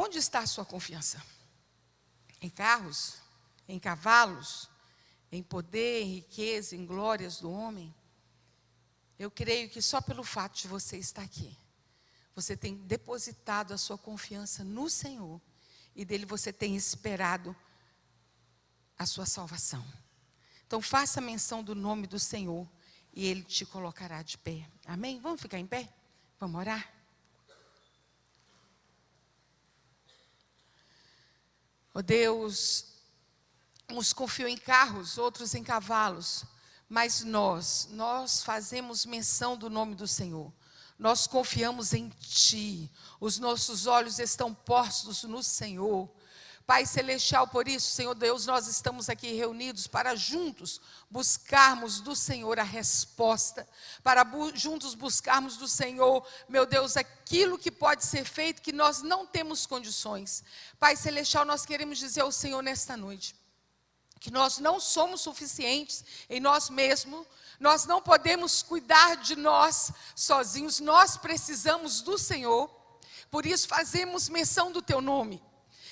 Onde 0.00 0.18
está 0.18 0.38
a 0.40 0.46
sua 0.46 0.64
confiança? 0.64 1.20
em 2.40 2.48
carros, 2.48 3.16
em 3.66 3.78
cavalos, 3.78 4.68
em 5.30 5.42
poder, 5.42 6.02
em 6.02 6.14
riqueza, 6.14 6.76
em 6.76 6.86
glórias 6.86 7.40
do 7.40 7.50
homem. 7.50 7.94
Eu 9.18 9.30
creio 9.30 9.68
que 9.68 9.82
só 9.82 10.00
pelo 10.00 10.22
fato 10.22 10.56
de 10.56 10.68
você 10.68 10.96
estar 10.96 11.22
aqui, 11.22 11.56
você 12.34 12.56
tem 12.56 12.76
depositado 12.76 13.74
a 13.74 13.78
sua 13.78 13.98
confiança 13.98 14.62
no 14.62 14.88
Senhor 14.88 15.40
e 15.94 16.04
dele 16.04 16.24
você 16.24 16.52
tem 16.52 16.76
esperado 16.76 17.54
a 18.96 19.04
sua 19.04 19.26
salvação. 19.26 19.84
Então 20.66 20.80
faça 20.80 21.20
menção 21.20 21.64
do 21.64 21.74
nome 21.74 22.06
do 22.06 22.18
Senhor 22.18 22.68
e 23.12 23.26
ele 23.26 23.42
te 23.42 23.66
colocará 23.66 24.22
de 24.22 24.38
pé. 24.38 24.68
Amém? 24.86 25.18
Vamos 25.18 25.40
ficar 25.40 25.58
em 25.58 25.66
pé? 25.66 25.92
Vamos 26.38 26.60
orar? 26.60 26.97
Oh 31.98 32.02
Deus, 32.02 32.84
uns 33.88 34.12
confiam 34.12 34.48
em 34.48 34.56
carros, 34.56 35.18
outros 35.18 35.52
em 35.52 35.64
cavalos, 35.64 36.44
mas 36.88 37.24
nós, 37.24 37.88
nós 37.90 38.40
fazemos 38.40 39.04
menção 39.04 39.56
do 39.56 39.68
nome 39.68 39.96
do 39.96 40.06
Senhor. 40.06 40.52
Nós 40.96 41.26
confiamos 41.26 41.92
em 41.92 42.08
Ti, 42.20 42.88
os 43.18 43.40
nossos 43.40 43.88
olhos 43.88 44.20
estão 44.20 44.54
postos 44.54 45.24
no 45.24 45.42
Senhor. 45.42 46.08
Pai 46.68 46.84
Celestial, 46.84 47.48
por 47.48 47.66
isso, 47.66 47.92
Senhor 47.92 48.14
Deus, 48.14 48.44
nós 48.44 48.66
estamos 48.66 49.08
aqui 49.08 49.32
reunidos 49.32 49.86
para 49.86 50.14
juntos 50.14 50.82
buscarmos 51.10 51.98
do 52.02 52.14
Senhor 52.14 52.58
a 52.58 52.62
resposta, 52.62 53.66
para 54.02 54.22
bu 54.22 54.54
juntos 54.54 54.94
buscarmos 54.94 55.56
do 55.56 55.66
Senhor, 55.66 56.22
meu 56.46 56.66
Deus, 56.66 56.94
aquilo 56.94 57.58
que 57.58 57.70
pode 57.70 58.04
ser 58.04 58.26
feito 58.26 58.60
que 58.60 58.70
nós 58.70 59.00
não 59.00 59.26
temos 59.26 59.64
condições. 59.64 60.44
Pai 60.78 60.94
Celestial, 60.94 61.46
nós 61.46 61.64
queremos 61.64 61.96
dizer 61.96 62.20
ao 62.20 62.30
Senhor 62.30 62.60
nesta 62.60 62.98
noite 62.98 63.34
que 64.20 64.30
nós 64.30 64.58
não 64.58 64.78
somos 64.78 65.22
suficientes 65.22 66.04
em 66.28 66.38
nós 66.38 66.68
mesmos, 66.68 67.26
nós 67.58 67.86
não 67.86 68.02
podemos 68.02 68.62
cuidar 68.62 69.16
de 69.16 69.36
nós 69.36 69.90
sozinhos, 70.14 70.80
nós 70.80 71.16
precisamos 71.16 72.02
do 72.02 72.18
Senhor, 72.18 72.68
por 73.30 73.46
isso 73.46 73.66
fazemos 73.66 74.28
menção 74.28 74.70
do 74.70 74.82
Teu 74.82 75.00
nome. 75.00 75.42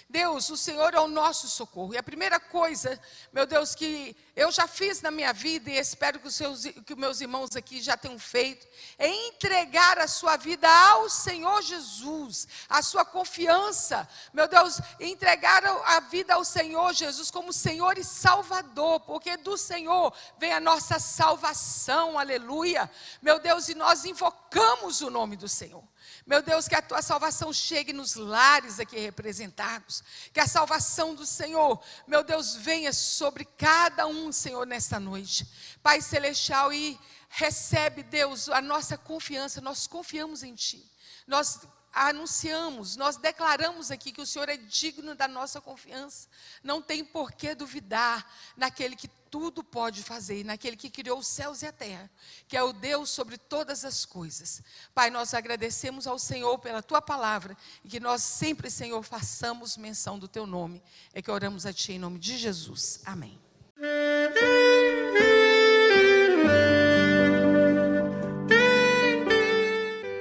Deus, 0.09 0.49
o 0.51 0.57
Senhor 0.57 0.95
é 0.95 1.01
o 1.01 1.09
nosso 1.09 1.49
socorro. 1.49 1.93
E 1.93 1.99
a 1.99 2.03
primeira 2.03 2.39
coisa, 2.39 2.99
meu 3.33 3.45
Deus, 3.45 3.75
que 3.75 4.17
eu 4.37 4.53
já 4.53 4.69
fiz 4.69 5.03
na 5.03 5.11
minha 5.11 5.33
vida 5.33 5.69
e 5.69 5.79
espero 5.79 6.21
que 6.21 6.29
os, 6.29 6.35
seus, 6.35 6.63
que 6.87 6.95
meus 6.95 7.21
irmãos 7.21 7.57
aqui 7.57 7.83
já 7.83 7.97
tenham 7.97 8.19
feito, 8.19 8.67
é 8.99 9.09
entregar 9.09 9.99
a 9.99 10.07
sua 10.07 10.37
vida 10.37 10.69
ao 10.69 11.11
Senhor 11.11 11.61
Jesus, 11.61 12.47
a 12.69 12.83
sua 12.83 13.05
confiança, 13.05 14.09
meu 14.33 14.47
Deus, 14.47 14.81
entregar 15.01 15.65
a 15.65 15.99
vida 15.99 16.35
ao 16.35 16.45
Senhor 16.45 16.93
Jesus 16.93 17.29
como 17.29 17.53
Senhor 17.53 17.99
e 17.99 18.05
Salvador, 18.05 19.01
porque 19.01 19.37
do 19.37 19.57
Senhor 19.57 20.13
vem 20.39 20.53
a 20.53 20.61
nossa 20.61 21.01
salvação, 21.01 22.17
aleluia. 22.17 22.89
Meu 23.21 23.41
Deus, 23.41 23.69
e 23.69 23.75
nós 23.75 24.05
invocamos 24.05 25.01
o 25.01 25.11
nome 25.11 25.37
do 25.37 25.49
Senhor. 25.49 25.83
Meu 26.27 26.43
Deus, 26.43 26.67
que 26.67 26.75
a 26.75 26.83
tua 26.83 27.01
salvação 27.03 27.53
chegue 27.53 27.93
nos 27.93 28.17
lares 28.17 28.81
aqui 28.81 28.99
representados. 28.99 30.03
Que 30.33 30.41
a 30.41 30.47
salvação 30.47 31.15
do 31.15 31.25
Senhor, 31.25 31.81
meu 32.05 32.25
Deus, 32.25 32.57
venha 32.57 32.93
sobre 32.93 33.45
cada 33.45 34.09
um, 34.09 34.33
Senhor, 34.33 34.67
nesta 34.67 34.99
noite. 34.99 35.47
Pai 35.83 36.01
Celestial, 36.01 36.73
e 36.73 36.99
recebe, 37.29 38.03
Deus, 38.03 38.49
a 38.49 38.61
nossa 38.61 38.99
confiança. 38.99 39.61
Nós 39.61 39.87
confiamos 39.87 40.43
em 40.43 40.55
Ti. 40.57 40.85
Nós 41.29 41.61
anunciamos, 41.97 42.95
nós 42.95 43.17
declaramos 43.17 43.91
aqui 43.91 44.13
que 44.13 44.21
o 44.21 44.27
Senhor 44.27 44.51
é 44.51 44.57
digno 44.59 45.15
da 45.15 45.27
nossa 45.27 45.63
confiança. 45.63 46.29
Não 46.63 46.83
tem 46.83 47.03
por 47.03 47.33
que 47.33 47.55
duvidar 47.55 48.31
naquele 48.55 48.95
que 48.95 49.09
tudo 49.31 49.65
pode 49.65 50.03
fazer, 50.03 50.45
naquele 50.45 50.77
que 50.77 50.91
criou 50.91 51.19
os 51.19 51.27
céus 51.27 51.63
e 51.63 51.67
a 51.67 51.73
terra, 51.73 52.11
que 52.47 52.57
é 52.57 52.63
o 52.63 52.73
Deus 52.73 53.09
sobre 53.09 53.39
todas 53.39 53.85
as 53.85 54.05
coisas. 54.05 54.63
Pai, 54.95 55.09
nós 55.09 55.33
agradecemos 55.33 56.07
ao 56.07 56.19
Senhor 56.19 56.59
pela 56.59 56.83
tua 56.83 57.01
palavra 57.01 57.57
e 57.83 57.89
que 57.89 57.99
nós 57.99 58.23
sempre, 58.23 58.71
Senhor, 58.71 59.03
façamos 59.03 59.79
menção 59.79 60.19
do 60.19 60.29
teu 60.29 60.47
nome. 60.47 60.83
É 61.15 61.23
que 61.23 61.31
oramos 61.31 61.65
a 61.65 61.73
ti 61.73 61.95
em 61.95 61.99
nome 61.99 62.19
de 62.19 62.37
Jesus. 62.37 63.01
Amém. 63.07 63.41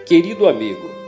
Querido 0.06 0.48
amigo, 0.48 0.95